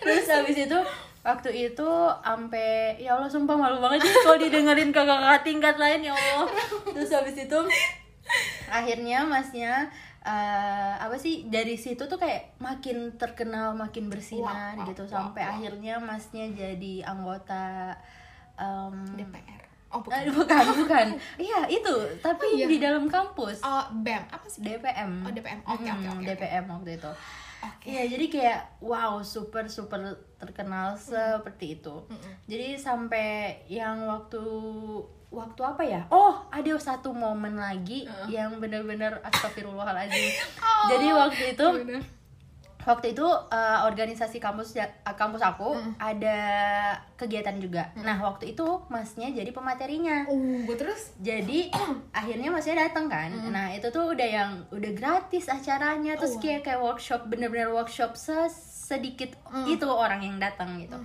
Terus 0.02 0.26
habis 0.26 0.58
itu 0.58 0.78
waktu 1.20 1.50
itu 1.70 1.88
sampai 2.24 2.98
ya 2.98 3.14
Allah 3.14 3.30
sumpah 3.30 3.54
malu 3.54 3.78
banget 3.78 4.04
sih 4.08 4.14
kalau 4.26 4.38
didengerin 4.42 4.90
kakak-kakak 4.90 5.42
tingkat 5.46 5.76
lain 5.78 6.10
ya 6.10 6.12
Allah. 6.12 6.48
Terus 6.92 7.10
habis 7.14 7.36
itu 7.38 7.58
akhirnya 8.70 9.26
masnya 9.26 9.90
eh, 10.26 10.94
apa 11.00 11.16
sih 11.16 11.48
dari 11.48 11.74
situ 11.80 12.04
tuh 12.04 12.18
kayak 12.20 12.58
makin 12.60 13.16
terkenal 13.16 13.72
makin 13.72 14.12
bersinar 14.12 14.76
Wah, 14.76 14.84
wah, 14.84 14.86
gitu. 14.92 15.04
sampai 15.08 15.42
wah. 15.46 15.56
akhirnya 15.56 15.94
masnya 15.98 16.46
jadi 16.52 17.08
anggota 17.08 17.96
em, 18.60 19.16
DPR 19.16 19.59
oh 19.90 20.00
bukan 20.00 20.18
eh, 20.20 20.30
bukan 20.30 20.64
bukan 20.80 21.06
iya 21.46 21.60
itu 21.66 21.94
tapi 22.18 22.46
Oh, 22.46 22.56
iya. 22.56 22.66
di 22.66 22.78
dalam 22.78 23.04
kampus 23.06 23.60
Oh, 23.60 23.84
BEM 23.92 24.22
apa 24.26 24.46
sih 24.46 24.60
DPM 24.60 25.22
Oh, 25.22 25.30
DPM. 25.30 25.60
Oke, 25.64 25.82
oke, 25.82 25.90
Mm, 25.90 25.98
oke, 26.00 26.10
oke. 26.16 26.26
DPM 26.26 26.64
waktu 26.66 26.90
itu 26.96 27.12
Oke. 27.60 27.86
Iya, 27.86 28.02
jadi 28.08 28.26
kayak 28.26 28.60
wow, 28.80 29.20
super 29.20 29.68
super 29.68 30.00
terkenal 30.34 30.96
seperti 30.96 31.76
itu. 31.76 31.92
Jadi 32.48 32.72
sampai 32.74 33.28
yang 33.68 34.08
waktu 34.08 34.40
waktu 35.28 35.60
apa 35.60 35.82
ya? 35.84 36.08
Oh, 36.08 36.40
ada 36.48 36.72
satu 36.74 37.12
momen 37.12 37.54
lagi 37.54 38.08
yang 38.26 38.56
bener-bener 38.56 39.20
astagfirullahaladzim. 39.28 40.40
Oh, 40.56 40.88
jadi 40.88 41.06
waktu 41.12 41.42
itu 41.52 41.66
Bener. 41.84 42.00
Waktu 42.82 43.12
itu 43.12 43.22
eh, 43.48 43.78
organisasi 43.82 44.36
kampus 44.36 44.72
eh, 44.74 44.86
kampus 45.12 45.40
aku 45.40 45.72
ada 45.98 46.38
kegiatan 47.14 47.56
juga. 47.56 47.92
Nah, 47.96 48.16
waktu 48.18 48.52
itu 48.52 48.64
masnya 48.86 49.28
jadi 49.28 49.50
pematerinya. 49.50 50.24
Oh, 50.26 50.74
terus 50.74 51.12
Jadi 51.16 51.68
akhirnya 52.12 52.48
masnya 52.48 52.86
datang 52.86 53.06
kan. 53.06 53.28
Nah, 53.46 53.70
itu 53.70 53.88
tuh 53.88 54.10
udah 54.10 54.28
yang 54.28 54.50
udah 54.68 54.92
gratis 54.92 55.46
acaranya 55.46 56.16
terus 56.16 56.34
Oh, 56.34 56.40
kayak 56.40 56.62
kayak 56.62 56.80
workshop 56.80 57.26
bener-bener 57.26 57.68
workshop 57.68 58.14
se- 58.14 58.48
sedikit 58.90 59.30
itu 59.66 59.86
orang 59.86 60.20
yang 60.20 60.36
datang 60.36 60.78
gitu. 60.78 60.96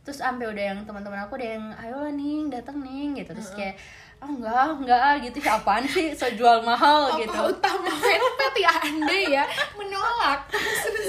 Terus 0.00 0.20
sampai 0.20 0.46
udah 0.46 0.64
yang 0.70 0.80
teman-teman 0.84 1.24
aku 1.24 1.34
udah 1.34 1.48
yang 1.50 1.66
ayo 1.74 2.08
nih 2.10 2.52
datang 2.52 2.78
nih 2.78 3.18
gitu. 3.18 3.32
Terus 3.32 3.50
kayak 3.52 3.74
ah 4.18 4.28
enggak 4.28 4.66
enggak 4.78 5.00
ah," 5.00 5.14
gitu. 5.18 5.36
"Ya 5.38 5.52
apaan 5.54 5.84
sih? 5.84 6.12
So 6.12 6.26
jual 6.30 6.60
mahal 6.60 7.10
apa 7.10 7.20
gitu. 7.20 7.38
utama 7.50 7.90
fanpage 8.02 8.58
ya 8.60 8.72
anda 8.82 9.18
ya? 9.40 9.44
Menolak. 9.74 10.40
Terus 10.48 10.78
terus 10.84 11.08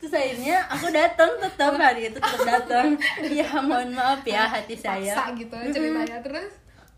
terus 0.00 0.12
akhirnya 0.12 0.56
aku 0.68 0.86
datang 0.92 1.30
tetap 1.40 1.72
hari 1.74 2.12
itu 2.12 2.18
tetap 2.20 2.40
datang 2.44 2.92
ya 3.24 3.48
mohon 3.58 3.90
maaf 3.92 4.20
ya 4.22 4.44
hati 4.44 4.76
saya. 4.76 5.12
Paksa 5.16 5.32
gitu 5.34 5.54
ceritanya 5.72 6.20
terus. 6.20 6.52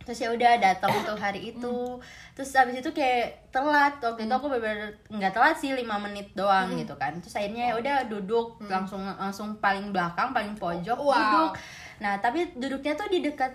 Terus 0.06 0.22
ya 0.22 0.30
udah 0.30 0.52
datang 0.62 0.94
tuh 1.02 1.18
hari 1.18 1.50
itu. 1.50 1.98
Terus 2.30 2.54
abis 2.54 2.78
itu 2.78 2.90
kayak 2.94 3.50
telat. 3.50 3.98
Waktu 3.98 4.22
itu 4.22 4.34
aku 4.34 4.46
bener 4.46 4.94
nggak 5.10 5.34
telat 5.34 5.58
sih 5.58 5.74
lima 5.74 5.98
menit 5.98 6.30
doang 6.34 6.70
gitu 6.78 6.94
kan. 6.94 7.10
Terus 7.18 7.34
akhirnya 7.34 7.70
ya 7.70 7.74
udah 7.74 7.96
duduk 8.06 8.54
langsung 8.70 9.02
langsung 9.02 9.58
paling 9.58 9.90
belakang 9.90 10.30
paling 10.30 10.54
pojok 10.54 10.94
Wow. 10.94 11.10
duduk. 11.10 11.50
Nah 11.98 12.22
tapi 12.22 12.46
duduknya 12.54 12.94
tuh 12.94 13.10
di 13.10 13.18
dekat 13.18 13.50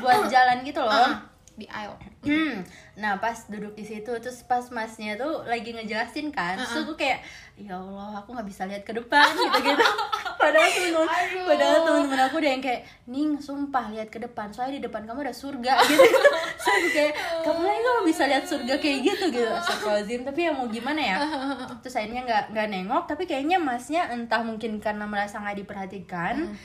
buat 0.00 0.30
jalan 0.30 0.62
gitu 0.62 0.80
loh 0.82 0.92
Ah, 0.92 1.22
di 1.54 1.66
aisle 1.66 1.96
Hmm. 2.26 2.66
Nah 2.98 3.22
pas 3.22 3.38
duduk 3.46 3.78
di 3.78 3.86
situ 3.86 4.10
terus 4.18 4.42
pas 4.42 4.66
masnya 4.74 5.14
tuh 5.14 5.46
lagi 5.46 5.70
ngejelasin 5.70 6.34
kan, 6.34 6.58
terus 6.58 6.82
aku 6.82 6.98
kayak 6.98 7.22
ya 7.54 7.78
Allah 7.78 8.18
aku 8.18 8.34
nggak 8.34 8.50
bisa 8.50 8.66
lihat 8.66 8.82
ke 8.82 8.90
depan 8.90 9.30
gitu 9.38 9.58
gitu. 9.62 9.86
padahal 10.34 10.66
temen 10.66 11.06
padahal 11.46 11.78
temen-temen 11.86 12.20
aku 12.26 12.42
udah 12.42 12.50
yang 12.50 12.58
kayak 12.58 12.82
Ning 13.06 13.38
sumpah 13.38 13.94
lihat 13.94 14.10
ke 14.10 14.18
depan 14.18 14.50
soalnya 14.50 14.82
di 14.82 14.90
depan 14.90 15.06
kamu 15.06 15.22
ada 15.22 15.30
surga 15.30 15.78
gitu. 15.86 16.02
Terus 16.02 16.66
aku 16.66 16.88
kayak 16.90 17.12
kamu 17.46 17.60
lagi 17.62 17.80
kamu 17.86 18.00
bisa 18.10 18.22
lihat 18.26 18.44
surga 18.50 18.74
kayak 18.82 18.98
gitu 19.06 19.24
gitu. 19.30 19.46
Astagfirullahaladzim 19.46 20.20
tapi 20.26 20.40
ya 20.42 20.50
mau 20.50 20.66
gimana 20.66 20.98
ya? 21.00 21.16
Terus 21.86 21.94
akhirnya 21.94 22.22
nggak 22.26 22.44
nggak 22.58 22.66
nengok 22.74 23.04
tapi 23.06 23.22
kayaknya 23.22 23.62
masnya 23.62 24.10
entah 24.10 24.42
mungkin 24.42 24.82
karena 24.82 25.06
merasa 25.06 25.38
nggak 25.38 25.62
diperhatikan. 25.62 26.58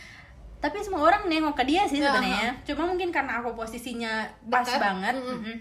Tapi 0.62 0.77
semua 0.80 1.01
orang 1.03 1.25
nengok 1.25 1.58
ke 1.58 1.65
dia 1.65 1.84
sih 1.84 1.98
Ya, 1.98 2.13
sebenarnya. 2.13 2.53
Cuma 2.63 2.86
mungkin 2.86 3.10
karena 3.10 3.41
aku 3.41 3.51
posisinya 3.51 4.24
pas 4.46 4.62
Dekat. 4.62 4.77
banget. 4.80 5.15
mm-mm. 5.18 5.58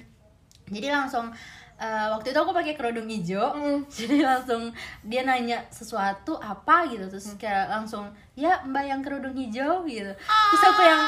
Jadi 0.69 0.87
langsung 0.87 1.33
eh, 1.75 2.07
waktu 2.07 2.31
itu 2.31 2.39
aku 2.39 2.53
pakai 2.53 2.75
kerudung 2.75 3.09
hijau. 3.09 3.51
Mm. 3.51 3.79
Jadi 3.99 4.17
langsung 4.21 4.69
dia 5.03 5.23
nanya 5.23 5.65
sesuatu 5.67 6.37
apa 6.37 6.85
gitu 6.87 7.09
terus 7.09 7.33
kayak 7.35 7.67
langsung 7.71 8.07
ya 8.35 8.61
Mbak 8.63 8.85
yang 8.85 9.01
kerudung 9.01 9.33
hijau 9.33 9.83
gitu. 9.85 10.13
Terus 10.15 10.63
aku 10.67 10.83
yang 10.83 11.03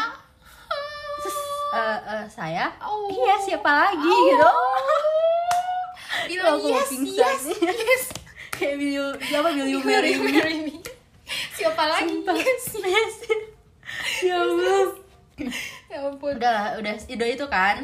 terus 1.18 1.38
eh, 1.72 2.00
eh, 2.10 2.24
saya 2.26 2.66
Oh. 2.80 3.06
iya 3.06 3.36
siapa 3.38 3.68
lagi 3.70 4.00
gitu. 4.08 4.48
bilang 6.24 6.56
Aku 6.58 6.68
yes 6.70 6.88
pingsan. 6.88 7.18
yes 7.18 7.42
yes 7.60 8.04
Kayak 8.54 8.74
will 8.78 8.92
you, 8.94 9.06
apa 9.34 9.48
will 9.50 9.68
you 9.68 9.80
marry 9.82 10.12
me? 10.14 10.28
marry 10.30 10.58
me 10.62 10.74
siapa 11.52 11.82
lagi 11.82 12.20
Sumpah. 12.20 12.36
yes 12.36 12.64
Yes. 12.78 13.14
Ya 14.22 14.36
Allah. 14.38 14.82
ya 15.90 15.98
ampun. 16.06 16.32
Udah 16.38 16.52
lah, 16.52 16.66
udah 16.78 16.94
udah 16.96 17.28
itu 17.28 17.46
kan. 17.48 17.76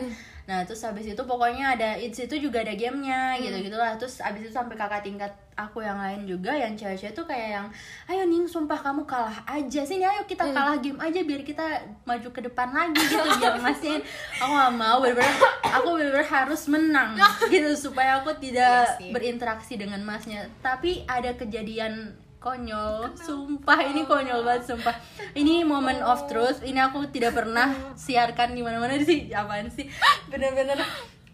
Nah 0.48 0.64
terus 0.64 0.80
habis 0.80 1.04
itu 1.04 1.20
pokoknya 1.20 1.76
ada 1.76 2.00
di 2.00 2.08
situ 2.08 2.40
juga 2.40 2.64
ada 2.64 2.72
gamenya 2.72 3.36
gitu 3.36 3.52
gitulah 3.60 4.00
terus 4.00 4.16
habis 4.16 4.40
itu 4.40 4.48
sampai 4.48 4.80
kakak 4.80 5.04
tingkat 5.04 5.28
aku 5.52 5.84
yang 5.84 6.00
lain 6.00 6.24
juga 6.24 6.56
yang 6.56 6.72
cewek-cewek 6.72 7.12
tuh 7.12 7.28
kayak 7.28 7.48
yang 7.52 7.66
ayo 8.08 8.24
ning 8.24 8.48
sumpah 8.48 8.80
kamu 8.80 9.04
kalah 9.04 9.44
aja 9.44 9.84
sini 9.84 10.08
ayo 10.08 10.24
kita 10.24 10.48
kalah 10.48 10.80
game 10.80 10.96
aja 10.96 11.20
biar 11.20 11.44
kita 11.44 11.84
maju 12.08 12.28
ke 12.32 12.40
depan 12.40 12.72
lagi 12.72 12.96
gitu 12.96 13.28
biar 13.36 13.60
masih 13.60 14.00
aku 14.40 14.52
gak 14.56 14.72
mau 14.72 14.96
bener-bener 15.04 15.36
aku 15.68 15.86
bener-bener 16.00 16.24
harus 16.24 16.62
menang 16.64 17.12
gitu 17.52 17.68
supaya 17.76 18.16
aku 18.16 18.32
tidak 18.40 18.88
Iya 18.88 18.96
sih. 19.04 19.12
berinteraksi 19.12 19.76
dengan 19.76 20.00
masnya. 20.00 20.48
Tapi 20.64 21.04
ada 21.04 21.36
kejadian 21.36 22.16
konyol 22.38 23.10
sumpah 23.14 23.78
ini 23.84 24.02
konyol 24.02 24.40
banget 24.40 24.68
sumpah. 24.68 24.94
Ini 25.32 25.62
moment 25.62 25.98
of 26.00 26.26
truth 26.26 26.62
ini 26.62 26.78
aku 26.78 27.06
tidak 27.08 27.34
pernah 27.34 27.66
siarkan 27.92 28.52
di 28.52 28.62
mana-mana 28.62 28.94
sih 29.04 29.28
apaan 29.28 29.66
sih? 29.68 29.90
Bener-bener. 30.26 30.78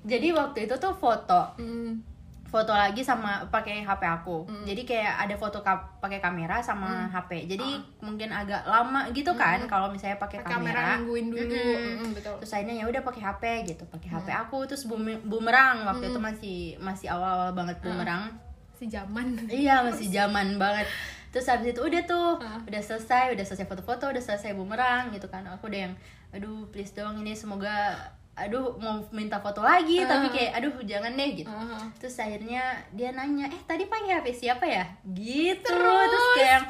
Jadi 0.03 0.33
waktu 0.33 0.65
itu 0.65 0.75
tuh 0.77 0.93
foto. 0.93 1.55
Hmm. 1.57 2.01
foto 2.47 2.71
lagi 2.71 3.03
sama 3.03 3.43
pakai 3.49 3.83
HP 3.83 3.99
aku. 4.07 4.47
Jadi 4.63 4.87
kayak 4.87 5.27
ada 5.27 5.35
foto 5.35 5.59
ka- 5.59 5.99
pakai 5.99 6.23
kamera 6.23 6.63
sama 6.63 6.87
HP 7.11 7.51
jadi 7.51 7.67
mungkin 7.99 8.31
agak 8.31 8.63
lama 8.65 9.11
gitu 9.11 9.35
kan 9.35 9.59
kalau 9.67 9.91
misalnya 9.91 10.15
pakai 10.17 10.39
kamera. 10.39 10.55
kamera 10.55 11.03
nungguin 11.03 11.27
dulu. 11.29 11.51
Mm-mm. 11.51 11.83
Mm-mm, 11.99 12.11
betul. 12.15 12.35
Terus 12.39 12.55
akhirnya 12.55 12.75
ya 12.79 12.87
udah 12.87 13.03
pakai 13.03 13.23
HP 13.25 13.43
gitu 13.67 13.83
pakai 13.89 14.07
HP 14.09 14.29
aku 14.31 14.63
terus 14.65 14.87
bumerang 15.21 15.83
waktu 15.85 16.07
itu 16.07 16.21
masih 16.23 16.59
masih 16.79 17.11
awal-awal 17.11 17.51
banget 17.53 17.75
bumerang 17.83 18.31
si 18.79 18.91
zaman 18.91 19.39
Iya 19.47 19.87
masih 19.87 20.11
zaman 20.11 20.59
banget. 20.59 20.87
Terus 21.35 21.51
habis 21.51 21.75
itu 21.75 21.83
udah 21.83 22.03
tuh, 22.07 22.39
Hah. 22.39 22.63
udah 22.63 22.83
selesai, 22.83 23.35
udah 23.35 23.43
selesai 23.43 23.67
foto-foto, 23.67 24.07
udah 24.07 24.23
selesai 24.23 24.55
bumerang 24.55 25.11
gitu 25.11 25.27
kan. 25.27 25.43
Aku 25.59 25.67
udah 25.67 25.91
yang, 25.91 25.95
aduh 26.31 26.71
please 26.71 26.95
dong 26.95 27.19
ini 27.19 27.35
semoga, 27.35 27.99
aduh 28.39 28.79
mau 28.79 29.03
minta 29.11 29.43
foto 29.43 29.59
lagi, 29.59 30.07
tapi 30.07 30.31
kayak 30.31 30.63
aduh 30.63 30.75
jangan 30.87 31.19
deh 31.19 31.31
gitu. 31.35 31.51
Ah. 31.51 31.91
Terus 31.99 32.15
akhirnya 32.23 32.79
dia 32.95 33.11
nanya, 33.11 33.51
eh 33.51 33.63
tadi 33.67 33.91
pakai 33.91 34.23
HP 34.23 34.27
siapa 34.31 34.63
ya? 34.63 34.87
Gitu. 35.03 35.67
Terus, 35.67 36.25
kayak 36.39 36.51
yang, 36.55 36.67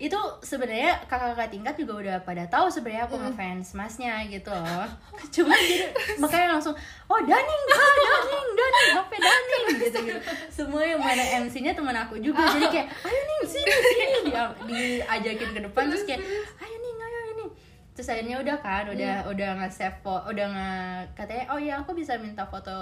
itu 0.00 0.16
sebenarnya 0.40 0.96
kakak-kakak 1.04 1.52
tingkat 1.52 1.74
juga 1.76 1.92
udah 2.00 2.16
pada 2.24 2.48
tahu 2.48 2.72
sebenarnya 2.72 3.04
aku 3.04 3.20
ngefans 3.20 3.76
masnya 3.76 4.24
gitu 4.32 4.48
loh. 4.48 4.88
Cuma 5.34 5.52
jadi 5.52 5.92
makanya 6.24 6.56
langsung 6.56 6.72
oh 7.04 7.20
Daning 7.20 7.62
ah 7.68 7.94
Daning 8.00 8.48
Daning 8.56 8.88
HP 8.96 9.12
Daning 9.20 9.64
gitu 9.84 9.98
gitu. 10.08 10.20
Semua 10.48 10.88
yang 10.88 11.04
mana 11.04 11.20
MC-nya 11.44 11.76
teman 11.76 11.92
aku 11.92 12.16
juga. 12.16 12.48
Jadi 12.48 12.72
kayak 12.72 12.88
ayo 12.88 13.20
nih 13.20 13.40
sini 13.44 13.72
sini. 13.76 14.18
dia 14.32 14.44
diajakin 14.64 15.50
ke 15.52 15.60
depan 15.68 15.92
terus 15.92 16.08
kayak 16.08 16.24
ayo 16.64 16.76
nih 16.80 16.92
ayo 16.96 17.20
ini 17.36 17.46
terus 17.92 18.08
akhirnya 18.16 18.40
udah 18.40 18.56
kan 18.64 18.88
udah 18.88 19.28
udah 19.28 19.48
nge 19.60 19.68
save 19.76 20.00
udah 20.00 20.46
nge 20.48 20.70
katanya 21.12 21.44
oh 21.52 21.60
ya 21.60 21.84
aku 21.84 21.92
bisa 21.92 22.16
minta 22.16 22.48
foto 22.48 22.72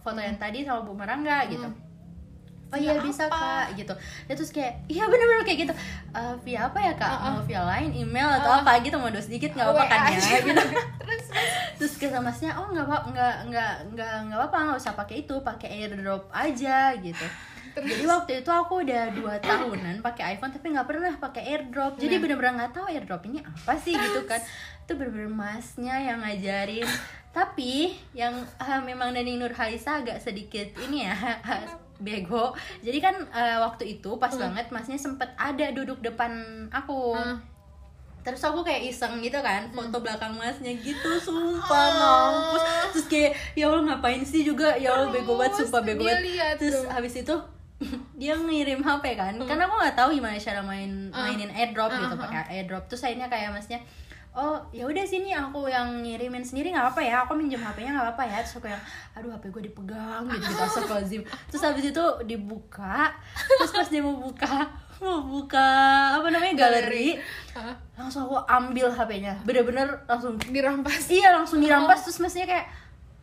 foto 0.00 0.16
yang 0.16 0.40
tadi 0.40 0.64
sama 0.64 0.80
Bu 0.80 0.96
Marangga 0.96 1.44
gitu 1.52 1.68
oh 2.74 2.78
iya 2.82 2.98
bisa 2.98 3.30
apa? 3.30 3.38
kak 3.38 3.66
gitu. 3.78 3.94
Ya 4.26 4.32
terus 4.34 4.50
kayak 4.50 4.72
iya 4.90 5.06
bener-bener 5.06 5.46
kayak 5.46 5.58
gitu. 5.70 5.74
"Eh, 6.10 6.34
via 6.42 6.66
apa 6.66 6.78
ya 6.82 6.92
kak? 6.98 7.14
Mau 7.22 7.40
via 7.46 7.62
line 7.62 7.92
email 7.94 8.28
atau 8.42 8.50
apa 8.60 8.82
gitu 8.82 8.98
mau 8.98 9.08
sedikit 9.14 9.54
nggak 9.54 9.66
apa-apa 9.70 9.84
kan 9.86 10.00
ya 10.10 10.18
gitu. 10.50 10.64
Terus 11.00 11.24
terus. 11.78 11.92
Kata 12.02 12.18
masnya 12.18 12.58
oh 12.58 12.66
nggak 12.68 12.86
apa 12.90 12.98
nggak 13.14 13.34
nggak 13.48 13.74
nggak 13.94 14.14
nggak 14.28 14.40
apa 14.50 14.56
nggak 14.66 14.78
usah 14.82 14.94
pakai 14.98 15.16
itu 15.22 15.34
pakai 15.40 15.68
airdrop 15.86 16.26
aja 16.34 16.92
gitu. 16.98 17.26
Jadi 17.74 18.06
waktu 18.06 18.32
itu 18.46 18.50
aku 18.54 18.86
udah 18.86 19.10
dua 19.18 19.34
tahunan 19.42 19.98
pakai 19.98 20.38
iPhone 20.38 20.54
tapi 20.54 20.70
nggak 20.70 20.86
pernah 20.86 21.12
pakai 21.18 21.42
airdrop. 21.42 21.98
Jadi 21.98 22.22
bener-bener 22.22 22.54
nggak 22.54 22.72
tahu 22.74 22.86
airdrop 22.86 23.22
ini 23.26 23.42
apa 23.42 23.74
sih 23.82 23.94
gitu 23.98 24.22
kan. 24.30 24.38
Itu 24.86 24.94
bener-bener 24.94 25.30
masnya 25.32 25.98
yang 25.98 26.22
ngajarin. 26.22 26.86
Tapi 27.34 27.98
yang 28.14 28.46
ah, 28.62 28.78
memang 28.78 29.10
Dani 29.10 29.34
Nurhalisa 29.34 29.98
agak 29.98 30.22
sedikit 30.22 30.70
ini 30.86 31.10
ya 31.10 31.18
bego. 32.00 32.54
Jadi 32.82 32.98
kan 32.98 33.14
eh, 33.30 33.58
waktu 33.60 33.98
itu 33.98 34.16
pas 34.18 34.32
banget 34.34 34.70
masnya 34.70 34.98
sempet 34.98 35.30
ada 35.38 35.66
duduk 35.74 36.00
depan 36.02 36.32
aku. 36.70 37.14
Hmm. 37.14 37.38
terus 38.24 38.40
aku 38.40 38.64
kayak 38.64 38.88
iseng 38.88 39.20
gitu 39.20 39.36
kan 39.44 39.68
foto 39.68 40.00
belakang 40.00 40.32
masnya 40.40 40.72
gitu 40.80 41.12
sumpah 41.28 41.88
mampus. 41.92 42.62
Terus 42.96 43.06
kayak 43.12 43.30
ya 43.52 43.68
Allah 43.68 43.84
ngapain 43.84 44.24
sih 44.24 44.40
juga? 44.40 44.72
Ya 44.80 44.96
Allah 44.96 45.12
bego 45.12 45.36
banget 45.36 45.60
sumpah 45.60 45.84
bego 45.84 46.08
banget. 46.08 46.56
terus 46.56 46.80
tuh. 46.80 46.88
habis 46.88 47.12
itu 47.20 47.34
dia 48.20 48.32
ngirim 48.32 48.80
HP 48.80 49.04
kan 49.12 49.36
karena 49.44 49.68
aku 49.68 49.76
nggak 49.76 49.96
tahu 49.98 50.08
gimana 50.16 50.40
cara 50.40 50.64
main 50.64 51.12
mainin 51.12 51.52
airdrop 51.52 51.92
gitu 51.92 52.16
pakai 52.16 52.42
airdrop. 52.48 52.88
Terus 52.88 53.04
akhirnya 53.04 53.28
kayak 53.28 53.52
masnya 53.52 53.84
oh 54.34 54.58
ya 54.74 54.84
udah 54.84 55.06
sini 55.06 55.30
aku 55.30 55.70
yang 55.70 56.02
ngirimin 56.02 56.42
sendiri 56.42 56.74
nggak 56.74 56.94
apa 56.94 57.00
ya. 57.00 57.22
Aku 57.22 57.38
minjem 57.38 57.62
HP-nya 57.62 57.94
nggak 57.94 58.10
apa 58.18 58.22
ya. 58.26 58.38
Terus 58.42 58.58
aku 58.58 58.66
yang 58.66 58.82
aduh 59.14 59.30
HP 59.34 59.44
gue 59.54 59.62
dipegang 59.70 60.22
gitu 60.26 60.42
gitu 60.42 60.62
astagfirullahaladzim 60.62 61.22
terus 61.50 61.62
habis 61.62 61.84
itu 61.86 62.04
dibuka. 62.26 63.14
Terus 63.58 63.72
pas 63.72 63.88
dia 63.88 64.02
mau 64.02 64.18
buka 64.18 64.68
mau 65.02 65.20
buka 65.26 65.68
apa 66.18 66.26
namanya 66.30 66.54
galeri. 66.66 67.18
langsung 67.94 68.26
aku 68.26 68.42
ambil 68.50 68.90
HP-nya 68.90 69.38
bener-bener 69.46 70.02
langsung 70.10 70.34
dirampas. 70.36 71.06
Iya 71.06 71.38
langsung 71.38 71.62
dirampas. 71.62 72.02
Terus 72.02 72.18
masnya 72.18 72.46
kayak 72.50 72.66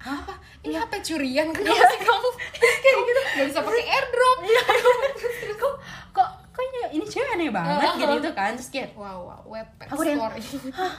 apa? 0.01 0.33
Ini 0.65 0.77
HP 0.81 1.13
curian 1.13 1.53
kenapa 1.53 1.77
sih 1.93 2.01
kamu? 2.01 2.29
Kayak 2.81 3.01
gitu. 3.05 3.21
Nggak 3.21 3.47
bisa 3.53 3.59
pakai 3.61 3.85
airdrop. 3.85 4.37
Iya. 4.41 4.63
Kok 5.61 5.73
kok 6.13 6.29
ini 6.83 6.95
ini 6.95 7.05
cewek 7.05 7.29
aneh 7.31 7.49
banget 7.49 7.77
Uh-huh. 7.77 7.95
gitu, 7.95 8.13
gitu 8.17 8.31
kan 8.31 8.51
terus 8.51 8.69
kayak 8.69 8.89
wow 8.93 9.19
wow 9.21 9.41
web 9.45 9.67
Aku 9.83 9.99
udah- 9.99 10.33
Hah, 10.71 10.93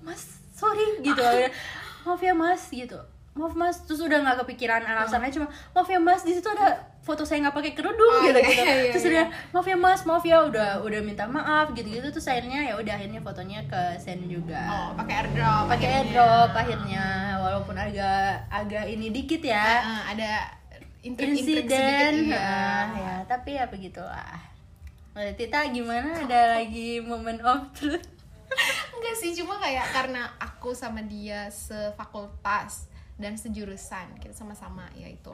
mas 0.00 0.22
sorry 0.52 1.00
gitu. 1.00 1.20
Maaf 2.04 2.18
ya 2.18 2.32
mas 2.32 2.62
gitu. 2.68 2.98
Maaf 3.32 3.52
mas 3.52 3.76
terus 3.80 3.98
udah 3.98 4.18
nggak 4.18 4.42
kepikiran 4.42 4.82
alasannya 4.82 5.30
cuma 5.30 5.46
maaf 5.70 5.86
ya 5.86 5.96
mas 5.96 6.20
di 6.20 6.32
situ 6.32 6.44
ada 6.46 6.74
foto 7.00 7.22
saya 7.22 7.40
nggak 7.40 7.56
pakai 7.56 7.72
kerudung 7.72 8.12
Oh, 8.12 8.22
gitu 8.22 8.36
iya, 8.36 8.44
gitu. 8.44 8.62
iya, 8.62 8.74
iya, 8.78 8.92
terus 8.92 9.04
iya. 9.04 9.10
udah 9.12 9.26
maaf 9.50 9.66
ya 9.66 9.76
mas 9.76 10.00
maaf 10.02 10.22
ya 10.22 10.38
udah 10.40 10.70
udah 10.80 11.00
minta 11.00 11.24
maaf 11.26 11.72
gitu 11.72 11.88
gitu 11.88 12.08
terus 12.08 12.26
akhirnya 12.26 12.60
ya 12.62 12.74
udah 12.74 12.92
akhirnya 12.92 13.18
fotonya 13.18 13.60
ke 13.64 13.82
send 13.96 14.26
juga. 14.26 14.60
Oh 14.66 14.88
pakai 14.94 15.14
airdrop 15.22 15.64
pakai 15.66 15.88
airdrop 15.96 16.50
akhirnya 16.52 17.04
walaupun 17.38 17.74
agak 17.74 18.26
agak 18.48 18.84
ini 18.86 19.08
dikit 19.08 19.40
ya. 19.40 19.80
Ah, 19.80 20.02
ada 20.08 20.30
insiden 21.02 21.66
sedikit, 21.66 22.12
iya. 22.30 22.38
ah, 22.38 22.84
ya 22.92 23.14
tapi 23.24 23.56
ya 23.56 23.66
begitulah 23.66 24.38
Mbak 25.12 25.34
Tita 25.36 25.60
gimana? 25.68 26.24
Ada 26.24 26.60
lagi 26.60 27.00
momen 27.00 27.38
of 27.44 27.68
truth 27.76 28.08
enggak 28.92 29.16
sih 29.16 29.32
cuma 29.34 29.56
kayak 29.56 29.88
karena 29.90 30.28
aku 30.36 30.76
sama 30.76 31.00
dia 31.02 31.48
sefakultas 31.48 32.84
dan 33.16 33.34
sejurusan 33.34 34.20
kita 34.20 34.36
sama-sama 34.36 34.86
ya 34.92 35.08
itu. 35.08 35.32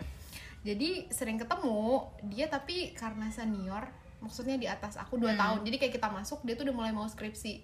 Jadi 0.63 1.11
sering 1.11 1.35
ketemu 1.37 2.07
dia 2.25 2.47
tapi 2.47 2.95
karena 2.95 3.27
senior 3.29 3.91
maksudnya 4.23 4.55
di 4.55 4.71
atas 4.71 4.95
aku 4.97 5.19
dua 5.19 5.35
tahun. 5.35 5.67
Jadi 5.67 5.77
kayak 5.77 5.95
kita 5.99 6.09
masuk 6.09 6.47
dia 6.47 6.55
tuh 6.55 6.71
udah 6.71 6.77
mulai 6.79 6.93
mau 6.95 7.05
skripsi. 7.05 7.55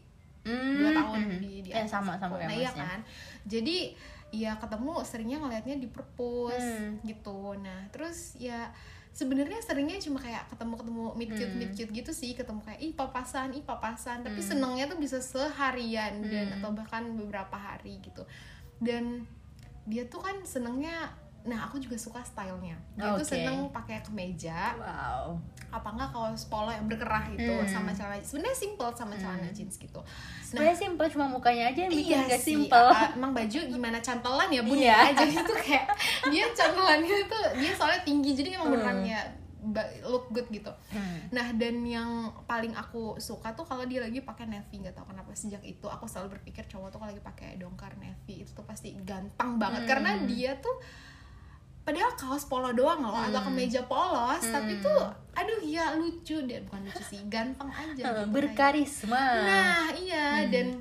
Dua 0.45 0.91
Hmm, 0.93 0.99
tahun 0.99 1.19
hmm. 1.25 1.39
di, 1.41 1.53
di 1.65 1.71
ya 1.73 1.87
atas 1.87 1.91
sama 1.97 2.21
sama 2.21 2.37
aku. 2.37 2.45
nah 2.45 2.53
iya 2.53 2.69
masnya 2.69 2.85
kan? 2.85 3.01
Jadi 3.49 3.77
ya 4.29 4.53
ketemu 4.59 4.93
seringnya 5.07 5.39
ngelihatnya 5.41 5.77
di 5.81 5.89
perpus 5.89 6.59
Hmm. 6.61 6.99
gitu. 7.01 7.57
Nah 7.63 7.89
terus 7.95 8.35
ya 8.37 8.75
sebenarnya 9.15 9.63
seringnya 9.63 10.03
cuma 10.03 10.19
kayak 10.19 10.51
ketemu 10.51 10.75
ketemu 10.75 11.05
meet 11.15 11.31
cute 11.33 11.47
Hmm. 11.49 11.59
meet 11.63 11.73
cute 11.73 11.93
gitu 11.95 12.11
sih 12.11 12.35
ketemu 12.35 12.61
kayak 12.61 12.81
ih 12.83 12.93
papasan 12.93 13.55
ih 13.55 13.63
papasan 13.63 14.27
tapi 14.27 14.43
senengnya 14.43 14.91
tuh 14.91 14.99
bisa 14.99 15.23
seharian 15.23 16.19
dan 16.27 16.51
Hmm. 16.51 16.57
atau 16.59 16.71
bahkan 16.75 17.07
beberapa 17.15 17.55
hari 17.55 18.03
gitu 18.03 18.27
dan 18.83 19.23
dia 19.87 20.03
tuh 20.05 20.19
kan 20.19 20.43
senengnya 20.43 21.15
nah 21.45 21.61
aku 21.63 21.77
juga 21.77 21.93
suka 21.95 22.21
stylenya. 22.21 22.73
Dia 22.95 23.13
tuh 23.13 23.21
Oke. 23.21 23.29
seneng 23.31 23.69
pakai 23.69 24.01
kemeja. 24.01 24.73
Wow. 24.75 25.37
Apa 25.71 25.89
enggak 25.91 26.11
kaos 26.11 26.45
polo 26.45 26.69
yang 26.69 26.85
berkerah 26.85 27.29
gitu 27.29 27.53
Hmm. 27.55 27.69
sama 27.69 27.91
celana 27.91 28.17
sebenarnya 28.19 28.57
simple 28.57 28.89
sama 28.91 29.13
celana 29.15 29.49
jeans 29.51 29.77
gitu. 29.77 30.01
Sebenarnya 30.43 30.77
simple 30.79 31.05
cuma 31.07 31.27
mukanya 31.27 31.69
aja 31.69 31.81
yang 31.81 31.93
bikin 31.93 32.17
gak 32.23 32.29
Iya 32.31 32.39
sih, 32.39 32.57
simple. 32.57 32.89
Emang 33.13 33.31
baju 33.31 33.59
gimana? 33.61 33.99
Cantelan 33.99 34.49
ya 34.49 34.63
bun 34.63 34.73
Iya. 34.75 34.89
ya 34.89 35.01
jadi 35.19 35.35
tuh 35.43 35.59
kayak 35.59 35.87
dia 36.27 36.45
cantelannya 36.51 37.17
tuh 37.25 37.43
dia 37.55 37.73
soalnya 37.73 38.01
tinggi 38.03 38.31
jadi 38.33 38.49
emang 38.55 38.73
beneran 38.73 39.05
ya 39.05 39.21
ba- 39.63 39.93
look 40.03 40.29
good 40.31 40.49
gitu. 40.49 40.69
Hmm. 40.89 41.29
nah 41.31 41.49
dan 41.53 41.81
yang 41.83 42.09
paling 42.45 42.73
aku 42.73 43.17
suka 43.19 43.53
tuh 43.53 43.63
kalau 43.63 43.83
dia 43.83 43.99
lagi 43.99 44.21
pakai 44.21 44.45
navy 44.47 44.77
nggak 44.79 44.93
tahu 44.93 45.09
kenapa 45.09 45.33
sejak 45.33 45.61
itu 45.61 45.85
aku 45.85 46.05
selalu 46.05 46.37
berpikir 46.37 46.65
cowok 46.65 46.89
tuh 46.89 46.99
kalau 46.99 47.11
lagi 47.11 47.21
pakai 47.21 47.57
dongkar 47.57 47.97
navy 47.97 48.41
itu 48.41 48.53
tuh 48.53 48.63
pasti 48.63 48.93
ganteng 49.03 49.57
banget. 49.57 49.83
Hmm. 49.83 49.91
karena 49.91 50.11
dia 50.23 50.57
tuh 50.59 50.77
padahal 51.85 52.11
kaos 52.15 52.45
polo 52.45 52.73
doang 52.73 52.99
loh 52.99 53.13
atau 53.13 53.45
kemeja 53.45 53.85
polos 53.85 54.41
tapi 54.43 54.81
tuh 54.81 55.05
aduh 55.33 55.61
ya 55.61 55.93
lucu 55.93 56.41
dia 56.43 56.59
bukan 56.63 56.81
lucu 56.83 57.03
sih 57.05 57.21
ganteng 57.29 57.69
aja 57.69 57.93
gitu, 57.93 58.07
kayak- 58.07 58.33
berkarisma. 58.33 59.25
Nah, 59.43 59.89
iya 59.93 60.49
dan 60.49 60.81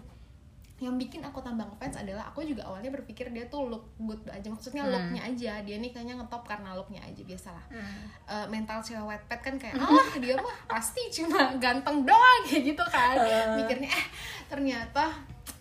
yang 0.80 0.96
bikin 0.96 1.20
aku 1.20 1.40
tambah 1.40 1.64
ngefans 1.66 1.96
adalah 1.98 2.28
aku 2.28 2.44
juga 2.44 2.64
awalnya 2.64 2.92
berpikir 2.92 3.32
dia 3.32 3.48
tuh 3.48 3.68
look 3.68 3.88
good 3.98 4.20
aja. 4.28 4.44
Maksudnya 4.46 4.84
looknya 4.86 5.24
aja 5.24 5.60
dia 5.60 5.76
nih 5.78 5.90
kayaknya 5.90 6.20
ngetop 6.20 6.44
karena 6.44 6.72
looknya 6.72 7.00
aja 7.00 7.22
biasalah. 7.22 7.66
Hmm. 7.68 8.04
Eh, 8.26 8.46
mental 8.48 8.80
cewek 8.80 9.20
pet 9.26 9.40
kan 9.40 9.56
kayak 9.56 9.76
ah 9.76 9.88
dia 10.24 10.36
mah 10.36 10.56
pasti 10.68 11.08
cuma 11.10 11.56
ganteng 11.58 12.04
doang 12.04 12.42
kayak 12.44 12.64
gitu 12.66 12.84
kan. 12.86 13.16
Mikirnya 13.56 13.88
eh 13.90 14.06
ternyata 14.46 15.08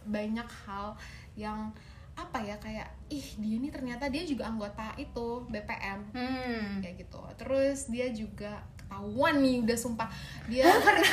banyak 0.04 0.48
hal 0.66 0.90
yang 1.34 1.70
apa 2.12 2.38
ya 2.38 2.56
kayak 2.56 2.88
ih 3.08 3.24
dia 3.40 3.56
nih 3.56 3.72
ternyata 3.72 4.04
dia 4.08 4.20
juga 4.22 4.48
anggota 4.48 4.92
itu 4.96 5.44
BPM 5.48 6.00
Hmm. 6.12 6.80
kayak 6.80 6.96
gitu. 7.00 7.20
Terus 7.36 7.88
dia 7.88 8.12
juga 8.12 8.60
ketahuan 8.76 9.40
nih 9.40 9.64
udah 9.64 9.78
sumpah. 9.78 10.08
Dia 10.46 10.68
pernah 10.84 11.12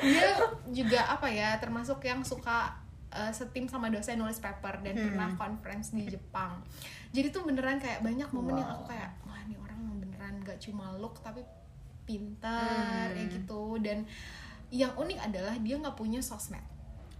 dia 0.00 0.28
juga 0.72 1.00
apa 1.10 1.28
ya 1.28 1.60
termasuk 1.60 2.00
yang 2.02 2.24
suka 2.24 2.72
uh, 3.12 3.28
setim 3.30 3.68
sama 3.68 3.92
dosen 3.92 4.16
nulis 4.16 4.40
paper 4.40 4.80
dan 4.80 4.96
pernah 4.96 5.28
conference 5.36 5.92
di 5.92 6.08
Jepang. 6.08 6.62
Jadi 7.10 7.28
tuh 7.28 7.44
beneran 7.44 7.76
kayak 7.76 8.00
banyak 8.00 8.28
momen 8.30 8.56
yang 8.56 8.70
aku 8.70 8.88
kayak 8.88 9.10
wah 9.26 9.36
ini 9.44 9.58
orang 9.58 9.78
beneran 9.98 10.34
gak 10.40 10.58
cuma 10.62 10.94
look 10.96 11.18
tapi 11.20 11.42
pintar 12.06 13.12
kayak 13.12 13.28
gitu. 13.28 13.76
Dan 13.82 14.06
yang 14.70 14.94
unik 14.94 15.18
adalah 15.20 15.54
dia 15.58 15.74
nggak 15.76 15.98
punya 15.98 16.22
sosmed 16.22 16.62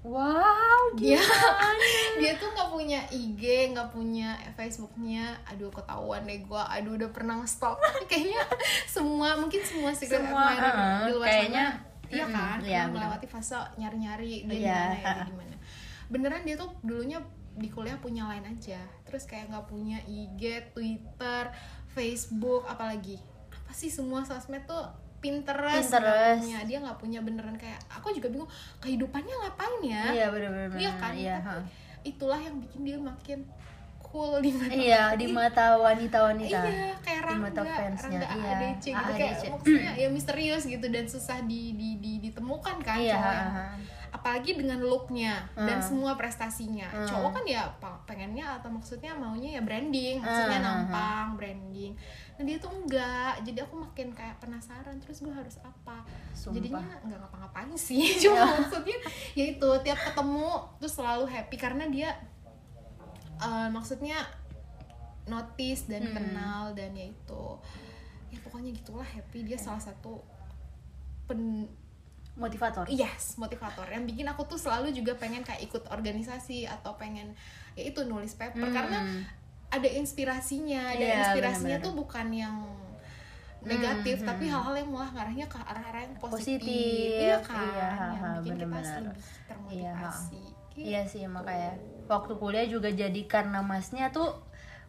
wow 0.00 0.96
dia 0.96 1.20
dia 2.20 2.32
tuh 2.40 2.48
nggak 2.56 2.70
punya 2.72 3.00
IG 3.12 3.72
nggak 3.76 3.92
punya 3.92 4.36
Facebooknya. 4.56 5.36
Aduh 5.48 5.68
ketahuan 5.68 6.24
deh 6.24 6.40
gue 6.40 6.62
aduh 6.72 6.96
udah 6.96 7.10
pernah 7.12 7.36
tapi 7.80 8.04
kayaknya 8.08 8.42
semua 8.88 9.36
mungkin 9.36 9.60
semua 9.60 9.92
secret 9.92 10.24
Semua, 10.24 10.56
admirer 10.56 10.72
uh-uh, 10.72 11.00
di 11.04 11.12
luar 11.12 11.28
kayaknya, 11.28 11.66
sana. 11.68 11.88
Iya 12.10 12.24
kan? 12.26 12.58
Iya, 12.58 12.80
pernah 12.80 12.84
bener. 12.88 12.94
melewati 12.96 13.26
fase 13.30 13.58
nyari-nyari 13.78 14.32
dia 14.48 14.56
Iya, 14.56 14.58
di 14.58 14.66
mana 14.66 14.66
ya 14.66 14.82
dia 14.90 15.04
uh-uh. 15.04 15.26
di 15.28 15.34
mana 15.36 15.56
beneran 16.10 16.42
dia 16.42 16.56
tuh 16.58 16.70
dulunya 16.82 17.18
di 17.54 17.68
kuliah 17.70 17.98
punya 17.98 18.26
lain 18.30 18.46
aja. 18.46 18.80
Terus 19.06 19.26
kayak 19.26 19.50
nggak 19.52 19.66
punya 19.68 19.98
IG 20.06 20.74
Twitter 20.74 21.50
Facebook 21.92 22.66
apalagi. 22.66 23.18
Apa 23.50 23.70
sih 23.74 23.90
semua 23.92 24.26
sosmed 24.26 24.64
tuh 24.66 24.86
Pinterest, 25.20 25.86
Pinterest. 25.86 26.40
punya 26.42 26.58
dia 26.64 26.78
nggak 26.78 26.96
punya 26.96 27.20
beneran 27.20 27.54
kayak 27.54 27.76
aku 27.86 28.08
juga 28.10 28.28
bingung 28.28 28.50
kehidupannya 28.78 29.34
ngapain 29.36 29.80
ya 29.82 30.02
iya 30.10 30.26
bener-bener 30.28 30.74
Iya 30.74 30.92
kan? 30.96 31.12
iya 31.12 31.36
Tapi 31.38 31.46
ha. 31.46 31.56
itulah 32.02 32.38
yang 32.38 32.56
bikin 32.58 32.80
dia 32.82 32.96
makin 32.98 33.38
cool 34.02 34.40
di 34.40 34.50
mata 34.50 34.72
iya 34.74 35.02
di 35.14 35.26
mata 35.28 35.66
wanita-wanita 35.76 36.58
iya 36.66 36.90
kayak 36.98 37.22
di 37.22 37.36
mata 37.36 37.60
Rangga 37.60 37.76
fansnya 37.76 38.08
Rangga 38.10 38.26
iya 38.32 38.50
AADC 38.50 38.84
gitu 38.88 39.12
kayak 39.12 39.30
AADC. 39.30 39.42
maksudnya 39.52 39.92
ya 39.94 40.08
misterius 40.10 40.64
gitu 40.64 40.86
dan 40.88 41.04
susah 41.04 41.38
di, 41.42 41.62
di, 41.72 41.88
di 41.96 42.12
ditemukan 42.20 42.76
kan 42.80 42.96
iya 42.96 43.20
apalagi 44.20 44.52
dengan 44.52 44.76
looknya 44.78 45.48
dan 45.56 45.76
Hmm. 45.76 45.82
semua 45.82 46.12
prestasinya 46.12 46.86
Hmm. 46.86 47.08
cowok 47.08 47.30
kan 47.34 47.44
ya 47.44 47.64
pengennya 48.04 48.60
atau 48.60 48.68
maksudnya 48.68 49.10
maunya 49.12 49.56
ya 49.56 49.62
branding 49.62 50.20
maksudnya 50.20 50.60
Hmm, 50.60 50.66
hmm, 50.66 50.76
nampang 50.86 51.28
branding 51.34 51.92
nah 52.36 52.44
dia 52.44 52.56
tuh 52.56 52.68
enggak 52.70 53.40
jadi 53.40 53.64
aku 53.64 53.80
makin 53.80 54.12
kayak 54.12 54.36
penasaran 54.36 54.96
terus 54.96 55.20
gue 55.20 55.30
harus 55.30 55.56
apa 55.58 56.04
Sumpah. 56.32 56.54
jadinya 56.54 56.84
nggak 57.00 57.18
ngapa-ngapain 57.18 57.72
sih 57.74 58.04
cuma 58.22 58.44
maksudnya 58.54 58.96
ya 59.32 59.44
itu 59.48 59.68
tiap 59.80 59.98
ketemu 59.98 60.48
tuh 60.76 60.90
selalu 60.90 61.24
happy 61.26 61.56
karena 61.56 61.84
dia 61.86 62.10
eh, 63.38 63.68
maksudnya 63.68 64.20
notice 65.26 65.86
dan 65.86 66.02
Hmm. 66.02 66.14
kenal 66.14 66.62
dan 66.72 66.92
ya 66.92 67.06
itu 67.06 67.42
ya 68.28 68.38
pokoknya 68.40 68.70
gitulah 68.72 69.06
happy 69.06 69.42
dia 69.42 69.56
salah 69.56 69.80
satu 69.80 70.20
pen 71.24 71.64
motivator 72.40 72.88
yes 72.88 73.36
motivator 73.36 73.84
yang 73.86 74.02
bikin 74.02 74.24
aku 74.24 74.48
tuh 74.48 74.56
selalu 74.56 74.90
juga 74.90 75.12
pengen 75.14 75.44
kayak 75.44 75.60
ikut 75.60 75.84
organisasi 75.86 76.64
atau 76.64 76.96
pengen 76.96 77.36
ya 77.76 77.84
itu 77.84 78.00
nulis 78.02 78.32
paper 78.32 78.64
Hmm. 78.64 78.72
karena 78.72 78.98
ada 79.70 79.86
inspirasinya 79.86 80.96
dan 80.96 80.98
Iya, 80.98 81.14
inspirasinya 81.22 81.78
benar-benar. 81.78 81.86
tuh 81.86 81.92
bukan 81.94 82.26
yang 82.32 82.56
negatif 83.60 84.24
Hmm, 84.24 84.26
tapi 84.26 84.44
hmm. 84.48 84.52
hal-hal 84.56 84.74
yang 84.74 84.88
malah 84.88 85.10
ngarahnya 85.12 85.46
ke 85.46 85.58
arah-arah 85.60 86.02
yang 86.02 86.16
positif, 86.16 86.64
Positif, 86.64 87.20
iya 87.20 87.36
kan 87.38 87.60
iya, 87.62 87.76
yang 87.76 87.92
ha-ha, 87.92 88.28
bikin 88.40 88.52
kita 88.56 88.66
benar-benar. 88.66 89.00
lebih 89.04 89.16
termotivasi 89.46 90.42
Gitu. 90.70 90.86
Iya 90.86 91.02
sih 91.04 91.26
makanya 91.26 91.76
waktu 92.06 92.32
kuliah 92.34 92.64
juga 92.64 92.88
jadi 92.88 93.20
karena 93.26 93.60
masnya 93.60 94.08
tuh 94.08 94.38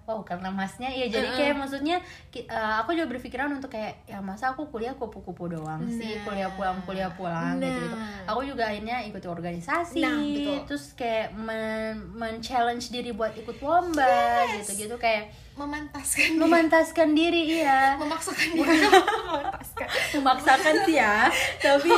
wow 0.03 0.19
karena 0.21 0.49
masnya 0.49 0.89
ya 0.89 1.05
jadi 1.07 1.23
Uh-uh. 1.25 1.37
kayak 1.37 1.55
maksudnya 1.55 1.97
ki- 2.27 2.43
eh, 2.43 2.73
aku 2.77 2.91
juga 2.91 3.07
berpikiran 3.07 3.49
untuk 3.51 3.69
kayak 3.69 4.01
ya 4.03 4.19
masa 4.19 4.51
aku 4.51 4.67
kuliah 4.67 4.93
kupu-kupu 4.93 5.45
doang 5.47 5.85
sih 5.87 6.13
Nah. 6.13 6.23
kuliah 6.23 6.49
pulang 6.51 6.77
kuliah 6.81 7.11
pulang 7.11 7.57
gitu 7.57 7.79
gitu 7.79 7.93
Nah. 7.93 8.25
aku 8.25 8.41
juga 8.43 8.63
akhirnya 8.67 9.03
ikuti 9.03 9.27
organisasi 9.27 9.99
Nah, 9.99 10.17
betul. 10.17 10.57
terus 10.67 10.85
kayak 10.93 11.33
men, 11.33 11.95
men-challenge 12.11 12.89
diri 12.89 13.11
buat 13.11 13.33
ikut 13.33 13.57
lomba 13.57 14.09
Yes. 14.47 14.65
gitu 14.65 14.83
gitu 14.83 14.95
kayak 14.97 15.29
memantaskan 15.51 16.29
diri, 16.31 16.39
memantaskan 16.39 17.09
diri 17.11 17.41
iya. 17.59 17.99
Memaksakan 17.99 18.47
diri. 18.55 18.77
Memantaskan. 18.81 19.87
Memaksakan 20.17 20.73
sih 20.83 20.95
ya 20.95 21.27
tapi 21.57 21.91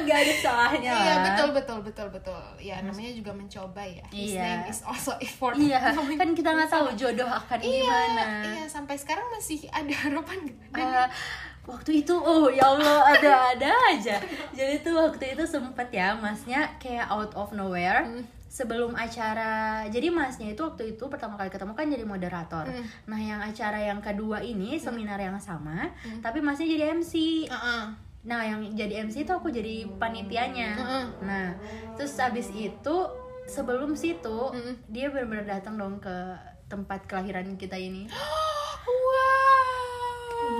nggak 0.00 0.18
ada 0.20 0.34
salahnya 0.36 0.92
iya 0.94 1.14
betul 1.24 1.48
betul 1.50 1.78
betul 1.80 2.08
betul. 2.10 2.42
Ya 2.56 2.78
namanya 2.80 3.10
juga 3.10 3.32
mencoba 3.32 3.82
ya. 3.82 4.04
His 4.10 4.36
Iya. 4.36 4.44
name 4.44 4.64
is 4.68 4.80
also 4.82 5.16
effort. 5.18 5.56
Iya 5.56 5.80
kan 6.20 6.30
kita 6.32 6.50
nggak 6.50 6.68
tahu 6.68 6.86
jodoh 6.94 7.26
akan 7.26 7.58
iya 7.58 7.80
gimana. 7.80 8.24
iya 8.46 8.64
sampai 8.64 8.94
sekarang 8.94 9.26
masih 9.30 9.64
ada 9.68 9.94
harapan 9.96 10.38
Eh, 10.70 11.06
waktu 11.64 12.00
itu 12.00 12.14
oh 12.14 12.46
ya 12.46 12.64
Allah 12.64 13.00
ada 13.10 13.32
ada 13.54 13.70
aja. 13.88 14.16
Jadi 14.50 14.80
tuh 14.80 14.94
waktu 14.94 15.34
itu 15.34 15.44
sempet 15.44 15.88
ya 15.90 16.12
masnya 16.14 16.68
kayak 16.76 17.08
out 17.08 17.32
of 17.32 17.50
nowhere. 17.50 18.04
Hmm. 18.04 18.24
Sebelum 18.50 18.92
acara 18.92 19.52
jadi 19.86 20.10
masnya 20.10 20.50
itu 20.50 20.60
waktu 20.60 20.82
itu 20.90 21.06
pertama 21.06 21.38
kali 21.38 21.48
ketemu 21.48 21.70
kan 21.70 21.86
jadi 21.86 22.02
moderator 22.04 22.66
Hmm. 22.66 22.82
nah 23.06 23.16
yang 23.16 23.38
acara 23.40 23.78
yang 23.80 24.02
kedua 24.02 24.42
ini 24.42 24.74
seminar 24.76 25.16
yang 25.16 25.38
sama 25.38 25.94
tapi 26.18 26.38
masnya 26.40 26.66
jadi 26.68 26.90
MC 26.92 27.46
Uh-uh. 27.46 27.94
nah 28.20 28.42
yang 28.42 28.74
jadi 28.74 29.06
MC 29.06 29.22
itu 29.22 29.30
aku 29.30 29.48
jadi 29.48 29.86
panitianya 29.94 30.70
Heeh. 30.74 31.04
nah 31.20 31.54
terus 31.94 32.18
abis 32.18 32.50
itu 32.50 32.96
sebelum 33.46 33.94
situ 33.94 34.50
Mm. 34.50 34.74
dia 34.88 35.06
benar-benar 35.08 35.46
datang 35.52 35.74
dong 35.74 35.96
ke 35.96 36.16
tempat 36.66 37.06
kelahiran 37.06 37.54
kita 37.54 37.74
ini 37.74 38.10
wow 39.06 39.59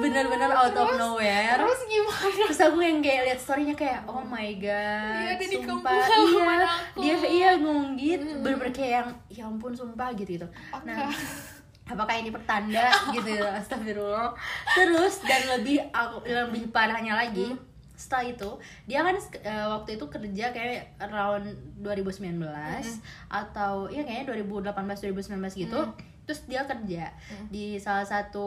benar-benar 0.00 0.50
out 0.52 0.72
of 0.72 0.86
Terus- 0.86 0.98
nowhere. 0.98 1.54
terus 1.54 1.80
gimana? 1.84 2.26
Terus 2.42 2.60
aku 2.60 2.78
yang 2.78 2.98
kayak 2.98 3.22
lihat 3.24 3.38
storynya 3.38 3.74
kayak 3.74 4.00
oh 4.04 4.20
my 4.22 4.50
god 4.56 5.20
Iya, 5.20 5.30
ada 5.32 5.44
di 5.44 5.56
sumpah. 5.58 5.92
iya 5.92 6.56
aku. 6.58 6.98
dia 6.98 7.14
iya 7.22 7.48
ngomong 7.56 7.94
gitu 7.94 8.24
bener-bener 8.36 8.70
kayak 8.70 8.92
yang 8.92 9.08
ya 9.28 9.42
ampun 9.44 9.72
sumpah 9.72 10.08
gitu 10.12 10.30
gitu 10.34 10.48
nah 10.80 11.10
apakah 11.86 12.14
ini 12.14 12.30
pertanda 12.30 12.86
gitu 13.10 13.34
astagfirullah. 13.58 14.30
Terus 14.70 15.20
dan 15.20 15.42
lebih 15.50 15.82
aku 15.90 16.22
lebih 16.22 16.70
parahnya 16.70 17.14
lagi 17.14 17.50
Hmm. 17.50 17.58
setelah 17.94 18.24
itu 18.26 18.50
dia 18.86 19.02
kan 19.02 19.12
eh, 19.18 19.66
waktu 19.68 19.94
itu 19.94 20.04
kerja 20.06 20.46
kayak 20.50 20.96
around 20.98 21.44
2019 21.76 22.40
Hmm. 22.40 22.96
atau 23.28 23.86
ya 23.86 24.00
kayaknya 24.00 24.24
2018 24.30 24.72
2019 25.02 25.36
gitu. 25.58 25.76
Hmm. 25.76 25.92
Terus 26.30 26.46
dia 26.46 26.62
kerja 26.62 27.10
di 27.50 27.74
salah 27.74 28.06
satu 28.06 28.46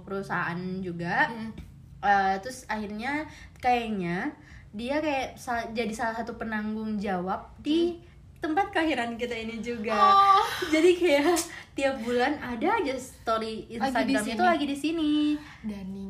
perusahaan 0.00 0.56
juga. 0.80 1.28
Hmm. 1.28 1.52
Eh, 2.00 2.34
terus 2.40 2.64
akhirnya 2.66 3.28
kayaknya 3.60 4.32
dia 4.72 4.98
kayak 4.98 5.36
sa- 5.36 5.68
jadi 5.70 5.92
salah 5.92 6.16
satu 6.16 6.34
penanggung 6.34 6.96
jawab 6.96 7.44
di 7.60 8.00
tempat 8.40 8.72
kelahiran 8.72 9.14
kita 9.14 9.36
ini 9.36 9.60
juga. 9.60 9.92
Oh. 9.94 10.42
jadi 10.66 10.90
kayak 10.96 11.36
tiap 11.72 11.94
bulan 12.00 12.40
ada 12.40 12.74
aja 12.74 12.96
story 12.96 13.68
Lagi 13.68 13.68
di 13.68 13.76
Instagram 13.78 14.24
itu 14.24 14.32
sini. 14.34 14.48
lagi 14.48 14.64
di 14.64 14.76
sini. 14.76 15.12
Dani 15.62 16.06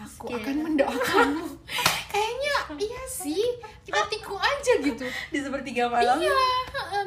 aku 0.00 0.24
Kayak- 0.26 0.42
akan 0.42 0.56
mendoakanmu 0.64 1.46
kayaknya 2.12 2.54
iya 2.78 3.02
sih. 3.04 3.44
Kita 3.82 4.00
tikung 4.06 4.38
aja 4.38 4.72
gitu. 4.78 5.04
Di 5.28 5.38
sepertiga 5.38 5.86
malam? 5.86 6.16
Iya 6.16 6.30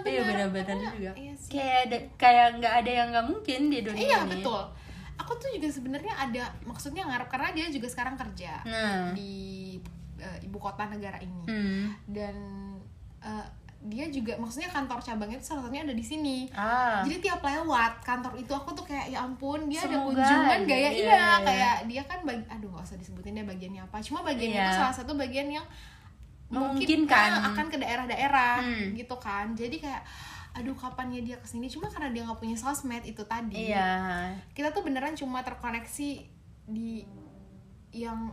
iya 0.04 0.22
benar. 0.24 0.48
benar-benar 0.52 0.76
Aku 0.82 0.96
juga. 0.96 1.12
iya 1.16 1.34
sih. 1.34 1.50
Kayak 1.52 1.82
kayak 2.16 2.48
nggak 2.60 2.74
ada 2.84 2.92
yang 2.94 3.08
nggak 3.12 3.26
mungkin 3.26 3.60
di 3.68 3.80
dunia 3.82 4.00
iya 4.02 4.20
ini. 4.24 4.32
betul. 4.38 4.62
Aku 5.16 5.32
tuh 5.36 5.50
juga 5.50 5.68
sebenarnya 5.70 6.14
ada 6.14 6.44
maksudnya 6.64 7.04
ngarep 7.06 7.28
karena 7.28 7.50
dia 7.52 7.66
juga 7.70 7.88
sekarang 7.88 8.16
kerja 8.16 8.60
nah. 8.64 9.12
di 9.14 9.78
eh, 10.18 10.38
ibu 10.42 10.58
kota 10.58 10.84
negara 10.86 11.20
ini. 11.20 11.44
Hmm. 11.48 11.86
dan 12.08 12.36
eh, 13.20 13.48
dia 13.84 14.08
juga 14.08 14.34
maksudnya 14.36 14.68
kantor 14.68 14.96
cabangnya 14.98 15.38
itu 15.38 15.46
salah 15.46 15.62
satunya 15.62 15.84
ada 15.84 15.92
di 15.92 16.00
sini 16.02 16.48
ah 16.52 17.04
jadi 17.04 17.20
tiap 17.20 17.42
lewat 17.42 18.00
kantor 18.00 18.32
itu 18.36 18.48
aku 18.50 18.72
tuh 18.72 18.86
kayak 18.86 19.12
ya 19.12 19.20
ampun 19.20 19.68
dia 19.68 19.82
ada 19.82 20.00
Semoga 20.00 20.08
kunjungan 20.16 20.58
gitu. 20.58 20.68
gak 20.68 20.80
ya 20.80 20.84
Iya, 20.84 20.92
iya 20.94 21.12
iya. 21.12 21.32
kayak 21.42 21.76
dia 21.86 22.02
kan 22.02 22.20
bagi 22.24 22.44
aduh 22.48 22.70
nggak 22.70 22.86
usah 22.86 22.96
disebutin 22.96 23.36
deh 23.36 23.44
bagiannya 23.44 23.82
apa 23.82 23.98
cuma 24.00 24.20
bagiannya 24.22 24.56
Iya. 24.56 24.66
itu 24.66 24.80
salah 24.80 24.96
satu 24.96 25.12
bagian 25.14 25.48
yang 25.50 25.66
mungkin 26.48 27.10
ah, 27.10 27.50
akan 27.50 27.66
ke 27.68 27.78
daerah-daerah 27.78 28.56
Hmm. 28.62 28.94
gitu 28.94 29.16
kan 29.18 29.52
jadi 29.52 29.76
kayak 29.76 30.04
aduh 30.54 30.78
kapan 30.78 31.10
ya 31.10 31.22
dia 31.24 31.36
ke 31.36 31.48
sini 31.50 31.66
cuma 31.66 31.90
karena 31.90 32.14
dia 32.14 32.24
nggak 32.24 32.38
punya 32.38 32.54
sosmed 32.54 33.02
itu 33.02 33.26
tadi 33.26 33.68
iya 33.68 34.30
kita 34.54 34.70
tuh 34.70 34.86
beneran 34.86 35.12
cuma 35.12 35.42
terkoneksi 35.42 36.10
di 36.66 37.02
yang 37.92 38.30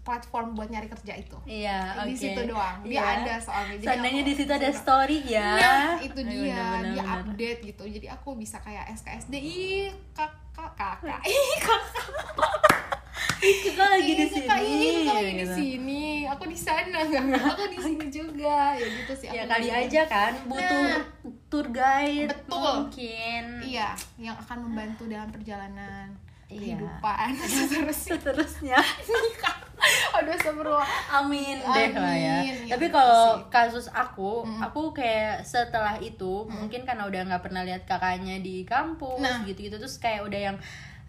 platform 0.00 0.52
buat 0.52 0.66
nyari 0.66 0.88
kerja 0.88 1.14
itu 1.14 1.36
iya 1.44 1.94
oke 1.96 2.08
di 2.08 2.14
situ 2.14 2.40
doang 2.44 2.80
dia 2.82 2.92
Iya. 2.92 3.04
ada 3.20 3.34
soalnya 3.36 3.74
Jadi 3.74 3.86
seandainya 3.86 4.22
di 4.22 4.34
situ 4.34 4.50
ada 4.50 4.70
story 4.70 5.18
ya 5.24 5.50
Nah, 5.52 5.92
itu 5.98 6.20
Ayo, 6.20 6.30
dia, 6.42 6.64
dia 6.82 7.02
bener. 7.02 7.16
update 7.20 7.60
gitu. 7.64 7.82
Jadi 7.86 8.06
aku 8.08 8.28
bisa 8.34 8.56
kayak 8.58 8.88
SKSD, 8.92 9.34
ih 9.34 9.88
kakak 10.12 10.36
kakak, 10.76 11.20
ih 11.22 11.52
kakak, 11.58 12.04
kita 13.40 13.84
lagi 13.92 14.12
di 14.14 14.26
sini 14.26 14.46
kakak, 14.46 14.60
kakak 14.60 15.14
lagi 15.14 15.30
di 15.30 15.36
gitu. 15.38 15.54
sini. 15.54 16.04
Aku 16.26 16.44
di 16.44 16.58
sana, 16.58 16.98
aku 17.50 17.62
di 17.66 17.78
sini 17.78 18.06
juga. 18.08 18.74
Ya 18.74 18.86
gitu 18.86 19.12
sih. 19.14 19.28
ya 19.28 19.44
kali 19.46 19.68
aja 19.68 20.02
kan 20.06 20.32
butuh 20.44 20.84
Nah. 20.90 21.04
tour 21.48 21.66
guide 21.68 22.30
Betul. 22.30 22.86
mungkin 22.86 23.42
Iya, 23.62 23.88
yang 24.16 24.36
akan 24.38 24.58
membantu 24.64 25.04
dalam 25.06 25.28
perjalanan 25.28 26.12
Iya. 26.50 26.74
kehidupan 26.74 27.30
seterusnya. 27.46 27.94
seterusnya 27.94 28.78
Nikah. 29.06 29.56
Aduh, 30.12 30.34
astagfirullah. 30.34 30.84
amin 31.16 31.56
deh 31.56 31.90
lah 31.94 32.12
ya 32.12 32.36
Amin. 32.38 32.54
Ya, 32.66 32.74
tapi 32.74 32.84
gitu 32.84 32.92
kalau 32.92 33.40
kasus 33.48 33.88
aku 33.88 34.42
Mm. 34.42 34.60
aku 34.60 34.92
kayak 34.92 35.40
setelah 35.42 35.96
itu 35.96 36.44
mungkin 36.46 36.84
karena 36.84 37.06
udah 37.06 37.20
nggak 37.24 37.40
pernah 37.40 37.62
lihat 37.62 37.82
kakaknya 37.84 38.38
di 38.38 38.62
kampus 38.62 39.16
Nah. 39.18 39.40
gitu-gitu 39.42 39.76
terus 39.76 39.96
kayak 39.96 40.20
udah 40.22 40.40
yang 40.52 40.56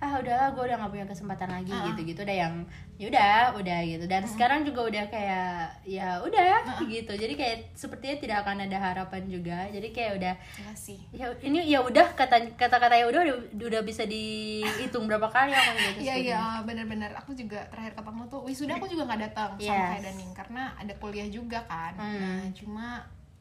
ah 0.01 0.17
udahlah 0.17 0.49
gue 0.49 0.63
udah 0.63 0.77
nggak 0.77 0.91
punya 0.91 1.05
kesempatan 1.05 1.45
lagi 1.47 1.69
Ah. 1.69 1.85
gitu-gitu 1.87 2.19
udah 2.19 2.33
yang 2.35 2.53
ya 2.97 3.05
udah 3.07 3.37
udah 3.55 3.79
gitu 3.83 4.05
dan 4.05 4.25
sekarang 4.25 4.61
juga 4.61 4.81
udah 4.83 5.05
kayak 5.07 5.53
ya 5.83 6.17
udah 6.19 6.81
gitu 6.83 7.13
jadi 7.13 7.29
kayak 7.31 7.57
sepertinya 7.71 8.17
tidak 8.17 8.37
akan 8.41 8.65
ada 8.65 8.77
harapan 8.77 9.23
juga 9.25 9.69
jadi 9.69 9.87
kayak 9.87 10.11
udah 10.17 10.33
Iya 10.57 10.73
sih. 10.75 10.97
ya 11.11 11.29
ini 11.39 11.69
ya 11.69 11.79
udah 11.79 12.11
kata 12.11 12.49
kata 12.51 12.77
kata 12.77 12.95
ya 12.95 13.05
udah 13.07 13.21
udah 13.55 13.81
bisa 13.81 14.01
dihitung 14.03 15.05
berapa 15.05 15.29
kali 15.29 15.51
aku 15.51 15.69
gitu 15.93 15.99
Iya 16.01 16.15
iya 16.17 16.41
benar-benar 16.61 17.13
aku 17.15 17.31
juga 17.33 17.61
terakhir 17.67 17.93
ketemu 17.93 18.21
tuh 18.27 18.41
wisuda 18.41 18.73
aku 18.75 18.87
juga 18.87 19.03
nggak 19.05 19.21
datang 19.23 19.49
sama 19.53 19.61
Yes. 19.63 19.85
kayak 19.87 20.03
Daning 20.03 20.31
karena 20.33 20.63
ada 20.75 20.93
kuliah 20.97 21.27
juga 21.27 21.59
kan. 21.63 21.93
Hmm. 21.93 22.17
Nah 22.17 22.41
cuma 22.51 22.87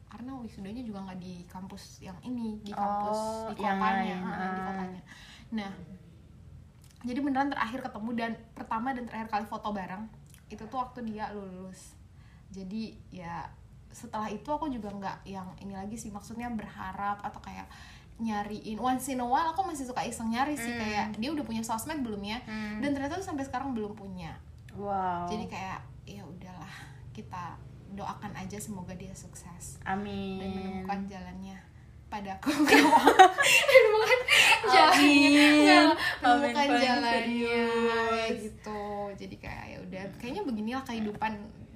karena 0.06 0.36
wisudanya 0.36 0.82
juga 0.82 0.98
nggak 1.02 1.18
di 1.18 1.34
kampus 1.46 1.82
yang 2.00 2.18
ini 2.20 2.60
di 2.60 2.68
kampus 2.70 3.16
Oh, 3.16 3.48
di 3.48 3.62
yang 3.62 3.78
kotanya, 3.78 4.04
lain. 4.12 4.20
ah, 4.20 4.36
di 4.36 4.60
Ah. 4.60 4.66
kotanya. 4.66 5.02
Nah 5.50 5.70
jadi 7.00 7.18
beneran 7.24 7.48
terakhir 7.48 7.80
ketemu 7.80 8.10
dan 8.12 8.32
pertama 8.52 8.92
dan 8.92 9.08
terakhir 9.08 9.28
kali 9.32 9.46
foto 9.48 9.72
bareng 9.72 10.04
itu 10.52 10.62
tuh 10.66 10.78
waktu 10.82 11.06
dia 11.08 11.32
lulus. 11.32 11.96
Jadi 12.50 12.98
ya 13.14 13.46
setelah 13.90 14.28
itu 14.30 14.46
aku 14.46 14.70
juga 14.70 14.90
nggak 14.92 15.26
yang 15.26 15.48
ini 15.62 15.74
lagi 15.74 15.96
sih 15.98 16.12
maksudnya 16.12 16.50
berharap 16.52 17.22
atau 17.24 17.40
kayak 17.40 17.66
nyariin. 18.20 18.76
Once 18.76 19.08
in 19.08 19.22
a 19.22 19.26
while 19.26 19.48
aku 19.48 19.64
masih 19.64 19.88
suka 19.88 20.04
iseng 20.04 20.28
nyari 20.28 20.58
sih 20.58 20.76
kayak 20.76 21.16
dia 21.16 21.30
udah 21.32 21.46
punya 21.46 21.64
sosmed 21.64 22.04
belum 22.04 22.20
ya? 22.20 22.38
Hmm. 22.44 22.84
dan 22.84 22.92
ternyata 22.92 23.16
tuh 23.16 23.26
sampai 23.26 23.48
sekarang 23.48 23.72
belum 23.72 23.96
punya. 23.96 24.36
Wow. 24.76 25.30
Jadi 25.30 25.48
kayak 25.48 25.80
ya 26.04 26.22
udahlah 26.26 26.74
kita 27.16 27.56
doakan 27.96 28.36
aja 28.36 28.60
semoga 28.60 28.92
dia 28.92 29.14
sukses. 29.16 29.80
Amin. 29.88 30.38
dan 30.38 30.48
menemukan 30.52 31.00
jalannya 31.08 31.69
padaku. 32.10 32.50
Jalannya 34.70 34.98
Amin. 35.00 35.32
Nggak, 35.64 35.80
Amin, 35.80 35.86
menemukan 36.20 36.54
paling 36.54 36.80
jalannya 36.82 37.64
gitu. 38.36 38.82
Jadi 39.16 39.36
kayak 39.40 39.64
ya 39.66 39.78
udah 39.80 40.04
kayaknya 40.20 40.42
beginilah 40.44 40.82
kehidupan 40.84 41.32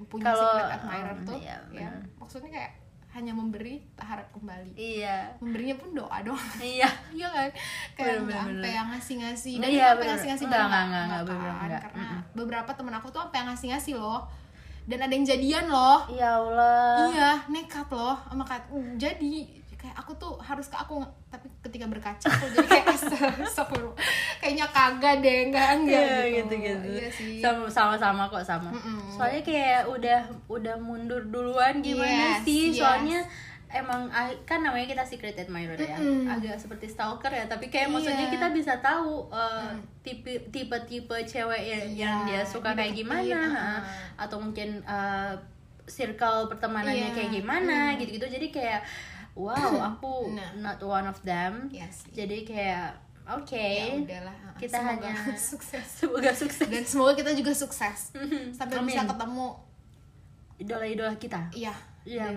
punya 0.07 0.25
Kalau- 0.31 0.53
secret 0.53 0.75
admirer 0.77 1.15
um, 1.17 1.27
tuh 1.27 1.37
iya, 1.41 1.57
ya. 1.73 1.91
maksudnya 2.21 2.51
kayak 2.53 2.73
hanya 3.15 3.31
memberi 3.31 3.79
tak 3.95 4.07
harap 4.11 4.27
kembali. 4.35 4.75
Iya. 4.75 5.39
Memberinya 5.39 5.75
pun 5.79 5.95
doa 5.95 6.19
doang 6.21 6.51
iya. 6.59 6.91
Iya 7.17 7.29
kan? 7.31 7.51
Kayak 7.95 8.15
nggak 8.27 8.43
sampai 8.43 8.55
bener. 8.59 8.75
yang 8.75 8.89
ngasih-ngasih. 8.91 9.55
Dan 9.63 9.69
Iya, 9.71 9.87
sampai 9.87 10.07
Enggak, 10.51 10.59
juga 10.59 10.67
enggak, 10.67 10.83
enggak, 10.83 11.05
enggak, 11.07 11.23
bener, 11.23 11.47
kan? 11.47 11.55
enggak. 11.55 11.83
karena 11.87 12.07
beberapa 12.35 12.71
temen 12.75 12.95
aku 12.99 13.09
tuh 13.15 13.21
sampai 13.23 13.39
yang 13.39 13.49
ngasih-ngasih 13.55 13.95
loh. 13.95 14.21
Dan 14.85 14.99
ada 15.01 15.13
yang 15.15 15.25
jadian 15.25 15.65
loh. 15.71 15.99
Ya 16.11 16.31
Allah. 16.37 17.09
Iya 17.09 17.31
nekat 17.49 17.89
loh. 17.89 18.19
Sama 18.29 18.45
kat 18.45 18.63
jadi 18.99 19.35
kayak 19.85 20.01
aku 20.01 20.17
tuh 20.17 20.33
harus 20.41 20.65
ke 20.65 20.73
aku 20.75 20.97
tapi 21.29 21.45
ketika 21.61 21.85
berkaca 21.85 22.25
aku 22.25 22.45
jadi 22.51 22.65
kayak 22.67 22.87
astagfirullah 23.45 23.93
kayaknya 24.41 24.67
kagak 24.67 25.21
deh 25.21 25.37
enggak 25.45 25.69
enggak 25.77 26.01
Iya, 26.01 26.17
gitu. 26.41 26.57
gitu-gitu. 26.57 26.89
iya 26.91 27.09
sih 27.11 27.37
sama 27.39 27.69
sama 27.69 27.95
sama 27.95 28.23
kok 28.27 28.41
sama 28.43 28.73
Mm-mm. 28.73 29.13
soalnya 29.13 29.45
kayak 29.45 29.85
udah 29.85 30.21
udah 30.49 30.77
mundur 30.79 31.21
duluan 31.29 31.79
gimana 31.79 32.41
Yes, 32.41 32.43
sih 32.43 32.73
yes. 32.73 32.81
soalnya 32.81 33.21
emang 33.69 34.07
ah, 34.09 34.31
kan 34.45 34.63
namanya 34.63 34.87
kita 34.89 35.05
secret 35.05 35.37
admirer 35.37 35.77
ya 35.77 35.99
Mm-mm. 35.99 36.31
agak 36.31 36.57
seperti 36.57 36.87
stalker 36.87 37.29
ya 37.29 37.45
tapi 37.45 37.69
kayak 37.69 37.91
Iya. 37.91 37.93
maksudnya 37.93 38.27
kita 38.31 38.47
bisa 38.51 38.81
tahu 38.81 39.29
uh, 39.29 39.69
tipe 40.01 40.31
tipe 40.49 40.77
tipe 40.87 41.17
cewek 41.21 41.61
yang, 41.61 41.85
Iya, 41.85 41.93
yang 41.93 42.17
dia 42.25 42.41
suka 42.41 42.73
kayak 42.73 42.95
gimana 42.95 43.41
ha. 43.51 43.73
atau 44.17 44.41
mungkin 44.41 44.81
uh, 44.83 45.37
circle 45.85 46.49
pertemanannya 46.49 47.11
Iya. 47.11 47.15
kayak 47.15 47.31
gimana 47.35 47.93
gitu-gitu 47.95 48.25
jadi 48.31 48.47
kayak 48.49 48.81
wow 49.35 49.75
aku 49.85 50.13
Nah. 50.39 50.51
not 50.57 50.79
one 50.79 51.05
of 51.05 51.19
them. 51.23 51.67
Sih. 51.69 52.11
jadi 52.15 52.39
kayak 52.43 52.87
oke. 53.27 53.55
Ya 53.59 53.95
udahlah 53.95 54.37
kita 54.55 54.79
Semoga 54.79 55.11
hanya 55.11 55.35
sukses. 55.51 55.87
Semoga 55.99 56.31
sukses. 56.31 56.67
Dan 56.67 56.85
semoga 56.85 57.13
kita 57.15 57.31
juga 57.33 57.51
sukses. 57.51 58.15
Sampai 58.51 58.79
Amin. 58.79 58.89
bisa 58.89 59.03
ketemu 59.05 59.47
idola-idola 60.57 61.15
kita. 61.17 61.41
Iya. 61.51 61.75
Yang- 62.05 62.37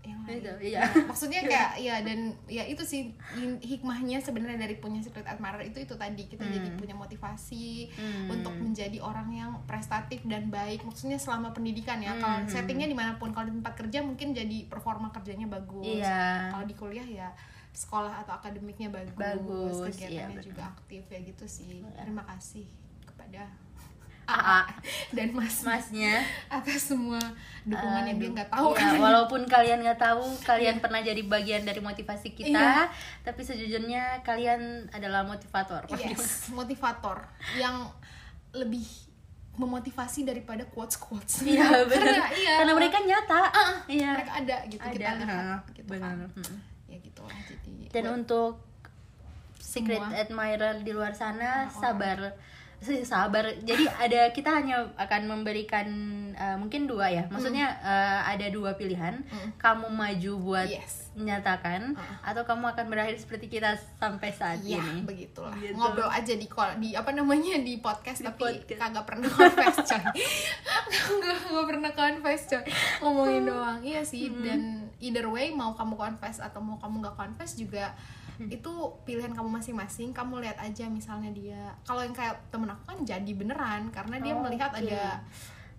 yang 0.00 0.20
lain. 0.22 0.38
Itu, 0.38 0.52
iya. 0.62 0.80
Ya, 0.80 1.04
maksudnya 1.04 1.40
kayak 1.50 1.70
ya 1.76 1.96
dan 2.00 2.18
ya 2.46 2.62
itu 2.62 2.80
sih 2.80 3.12
hikmahnya 3.58 4.18
sebenarnya 4.18 4.56
dari 4.60 4.76
punya 4.76 5.00
secret 5.00 5.24
admirer 5.24 5.62
itu 5.62 5.78
itu 5.78 5.94
tadi 5.94 6.24
kita 6.24 6.44
jadi 6.44 6.70
punya 6.74 6.94
motivasi 6.94 7.90
Hmm. 7.90 8.30
untuk 8.30 8.54
menjadi 8.54 8.98
orang 8.98 9.28
yang 9.30 9.50
prestatif 9.64 10.22
dan 10.24 10.48
baik 10.48 10.80
maksudnya 10.80 11.16
selama 11.16 11.50
pendidikan 11.50 11.98
ya 11.98 12.14
kalau 12.16 12.40
Hmm. 12.40 12.48
settingnya 12.48 12.86
di 12.86 12.94
mana 12.94 13.16
pun 13.16 13.30
kalau 13.30 13.46
di 13.46 13.54
tempat 13.54 13.74
kerja 13.76 13.98
mungkin 14.00 14.32
jadi 14.32 14.66
performa 14.66 15.10
kerjanya 15.10 15.46
bagus 15.46 15.98
Iya. 15.98 16.52
kalau 16.52 16.64
di 16.64 16.74
kuliah 16.74 17.04
ya 17.04 17.28
sekolah 17.70 18.10
atau 18.18 18.34
akademiknya 18.34 18.88
bagus, 18.88 19.14
Bagus, 19.14 19.94
kegiatannya 19.94 20.34
iya, 20.34 20.42
juga 20.42 20.62
aktif 20.68 21.04
ya 21.04 21.20
gitu 21.20 21.44
sih 21.44 21.82
Iya. 21.82 22.02
terima 22.02 22.22
kasih 22.24 22.66
kepada 23.04 23.50
AA 24.28 24.60
dan 25.10 25.28
mas 25.32 25.64
masnya. 25.64 26.20
atas 26.46 26.84
semua 26.86 27.16
dukungan 27.64 28.04
yang 28.04 28.18
dia 28.18 28.30
nggak 28.30 28.50
tahu. 28.50 28.66
Iya, 28.66 28.76
kan 28.76 28.92
walaupun 29.04 29.40
kalian 29.44 29.80
nggak 29.80 29.96
tahu 29.98 30.20
kalian 30.42 30.76
pernah 30.78 31.00
jadi 31.00 31.20
bagian 31.22 31.62
dari 31.62 31.80
motivasi 31.80 32.32
kita 32.32 32.52
Iya. 32.52 32.92
tapi 33.22 33.40
sejujurnya 33.40 34.20
kalian 34.22 34.60
adalah 34.90 35.24
motivator. 35.24 35.88
Yes. 35.90 36.48
motivator 36.50 37.24
yang 37.54 37.88
lebih 38.50 38.84
memotivasi 39.54 40.22
daripada 40.22 40.62
quotes 40.66 40.94
quotes 40.96 41.42
iya 41.42 41.66
benar. 41.82 41.90
karena 41.90 42.26
iya 42.32 42.54
karena 42.58 42.72
mereka 42.74 42.98
nyata. 43.00 43.40
Iya. 43.86 44.10
mereka 44.14 44.32
ada 44.36 44.56
gitu 44.66 44.80
ada. 44.80 44.92
kita 44.94 45.10
lihat 45.16 45.26
ha, 45.26 45.56
gitu 45.72 45.88
benar. 45.88 46.14
Kan 46.14 46.30
Mm. 46.30 46.56
ya 46.86 46.96
gitu 47.00 47.20
lah 47.22 47.38
jadi 47.42 47.72
dan 47.90 48.02
buat- 48.02 48.16
untuk 48.18 48.52
secret 49.58 50.00
Semua. 50.00 50.16
admirer 50.16 50.76
di 50.80 50.92
luar 50.92 51.12
sana 51.12 51.66
sabar. 51.70 52.16
sih 52.22 52.46
sabar. 53.04 53.50
Jadi 53.62 53.84
ada 53.88 54.30
kita 54.30 54.54
hanya 54.54 54.88
akan 54.94 55.22
memberikan 55.26 55.86
uh, 56.38 56.56
mungkin 56.60 56.86
dua 56.86 57.10
ya. 57.10 57.24
Maksudnya 57.28 57.78
uh, 57.82 58.20
ada 58.28 58.46
dua 58.48 58.78
pilihan. 58.78 59.20
Mm. 59.28 59.50
kamu 59.58 59.86
maju 59.90 60.32
buat 60.38 60.68
yes 60.70 61.07
menyatakan 61.18 61.92
Uh-uh. 61.92 62.16
atau 62.24 62.42
kamu 62.42 62.64
akan 62.68 62.86
berakhir 62.86 63.16
seperti 63.16 63.50
kita 63.50 63.70
sampai 63.96 64.30
saat 64.30 64.62
ya 64.62 64.78
ini 64.78 65.02
begitulah 65.02 65.50
Gitu. 65.54 65.74
ngobrol 65.74 66.06
aja 66.08 66.32
di 66.32 66.46
call 66.46 66.78
di 66.78 66.94
apa 66.94 67.10
namanya 67.10 67.58
di 67.58 67.76
podcast 67.78 68.22
Di 68.22 68.26
tapi 68.26 68.42
podcast. 68.62 68.78
kagak 68.78 69.04
pernah 69.04 69.28
confess 69.28 69.76
coy 69.80 70.02
nggak 71.48 71.66
pernah 71.66 71.90
confess 71.92 72.40
coy 72.46 72.62
ngomongin 73.00 73.42
doang 73.44 73.78
iya 73.82 74.00
sih 74.02 74.28
Hmm. 74.28 74.40
dan 74.40 74.60
either 74.98 75.26
way 75.26 75.50
mau 75.50 75.72
kamu 75.72 75.94
confess 75.94 76.38
atau 76.38 76.58
mau 76.58 76.76
kamu 76.76 77.02
nggak 77.02 77.16
confess 77.16 77.54
juga 77.54 77.92
Hmm. 78.34 78.46
itu 78.48 78.70
pilihan 79.02 79.34
kamu 79.34 79.50
masing-masing 79.50 80.12
kamu 80.12 80.38
lihat 80.38 80.54
aja 80.56 80.86
misalnya 80.86 81.26
dia 81.28 81.58
kalau 81.82 82.00
yang 82.00 82.14
kayak 82.14 82.38
temen 82.48 82.70
aku 82.70 82.86
kan 82.86 82.98
jadi 83.02 83.32
beneran 83.32 83.90
karena 83.90 84.16
dia 84.16 84.30
Oh, 84.30 84.40
melihat 84.40 84.70
oke. 84.70 84.78
ada 84.80 85.18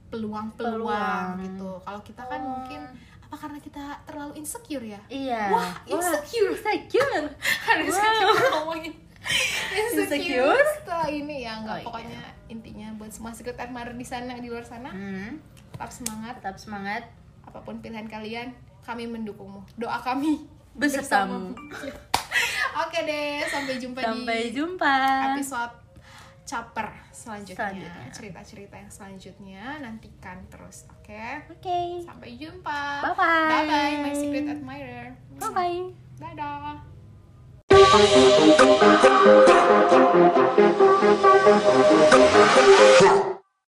peluang-peluang 0.09 0.83
Peluang. 0.83 1.29
gitu 1.39 1.69
kalau 1.79 2.01
kita 2.01 2.19
kan 2.21 2.41
Oh. 2.41 2.49
mungkin 2.51 2.81
apa 3.29 3.37
karena 3.37 3.59
kita 3.59 3.85
terlalu 4.03 4.33
insecure 4.35 4.81
ya? 4.83 4.97
Iya. 5.05 5.43
Wah, 5.49 5.69
insecure. 5.85 6.49
insecure. 6.51 7.29
Harusnya 7.67 8.09
Wow. 8.09 8.33
kita 8.33 8.49
ngomongin. 8.55 8.93
Insecure, 9.69 10.09
Insecure? 10.09 10.65
setelah 10.75 11.07
ini 11.07 11.35
ya 11.43 11.53
nggak 11.59 11.75
Oh, 11.75 11.77
iya. 11.77 11.85
pokoknya 11.85 12.21
intinya 12.47 12.87
buat 12.95 13.11
semua 13.11 13.29
secret 13.29 13.53
admirer 13.55 13.93
di 13.93 14.01
sana 14.03 14.33
di 14.35 14.49
luar 14.49 14.63
sana 14.63 14.89
Hmm, 14.89 15.37
tetap 15.69 15.91
semangat. 15.91 16.33
Tetap 16.41 16.57
semangat. 16.57 17.03
Apa 17.43 17.59
pun 17.59 17.77
pilihan 17.77 18.05
kalian 18.05 18.49
kami 18.81 19.05
mendukungmu. 19.05 19.61
Doa 19.75 19.99
kami 19.99 20.49
besertamu 20.71 21.53
oke 22.79 22.99
deh 23.01 23.41
sampai 23.43 23.75
jumpa 23.75 23.99
sampai 23.99 24.37
di 24.45 24.55
jumpa. 24.55 24.95
episode 25.33 25.73
caper 26.49 26.89
selanjutnya. 27.13 28.09
Cerita-cerita 28.09 28.73
yang 28.81 28.89
selanjutnya 28.89 29.77
nantikan 29.85 30.41
terus, 30.49 30.89
oke? 30.89 31.05
Okay? 31.05 31.45
Oke. 31.45 31.61
Okay. 31.61 32.01
Sampai 32.01 32.33
jumpa. 32.41 33.05
Bye 33.05 33.13
bye. 33.13 33.53
Bye 33.53 33.69
bye 33.69 34.01
my 34.01 34.13
secret 34.17 34.49
admirer. 34.49 35.13
Bye 35.37 35.53
bye. 35.53 35.93
Dadah. 36.17 36.81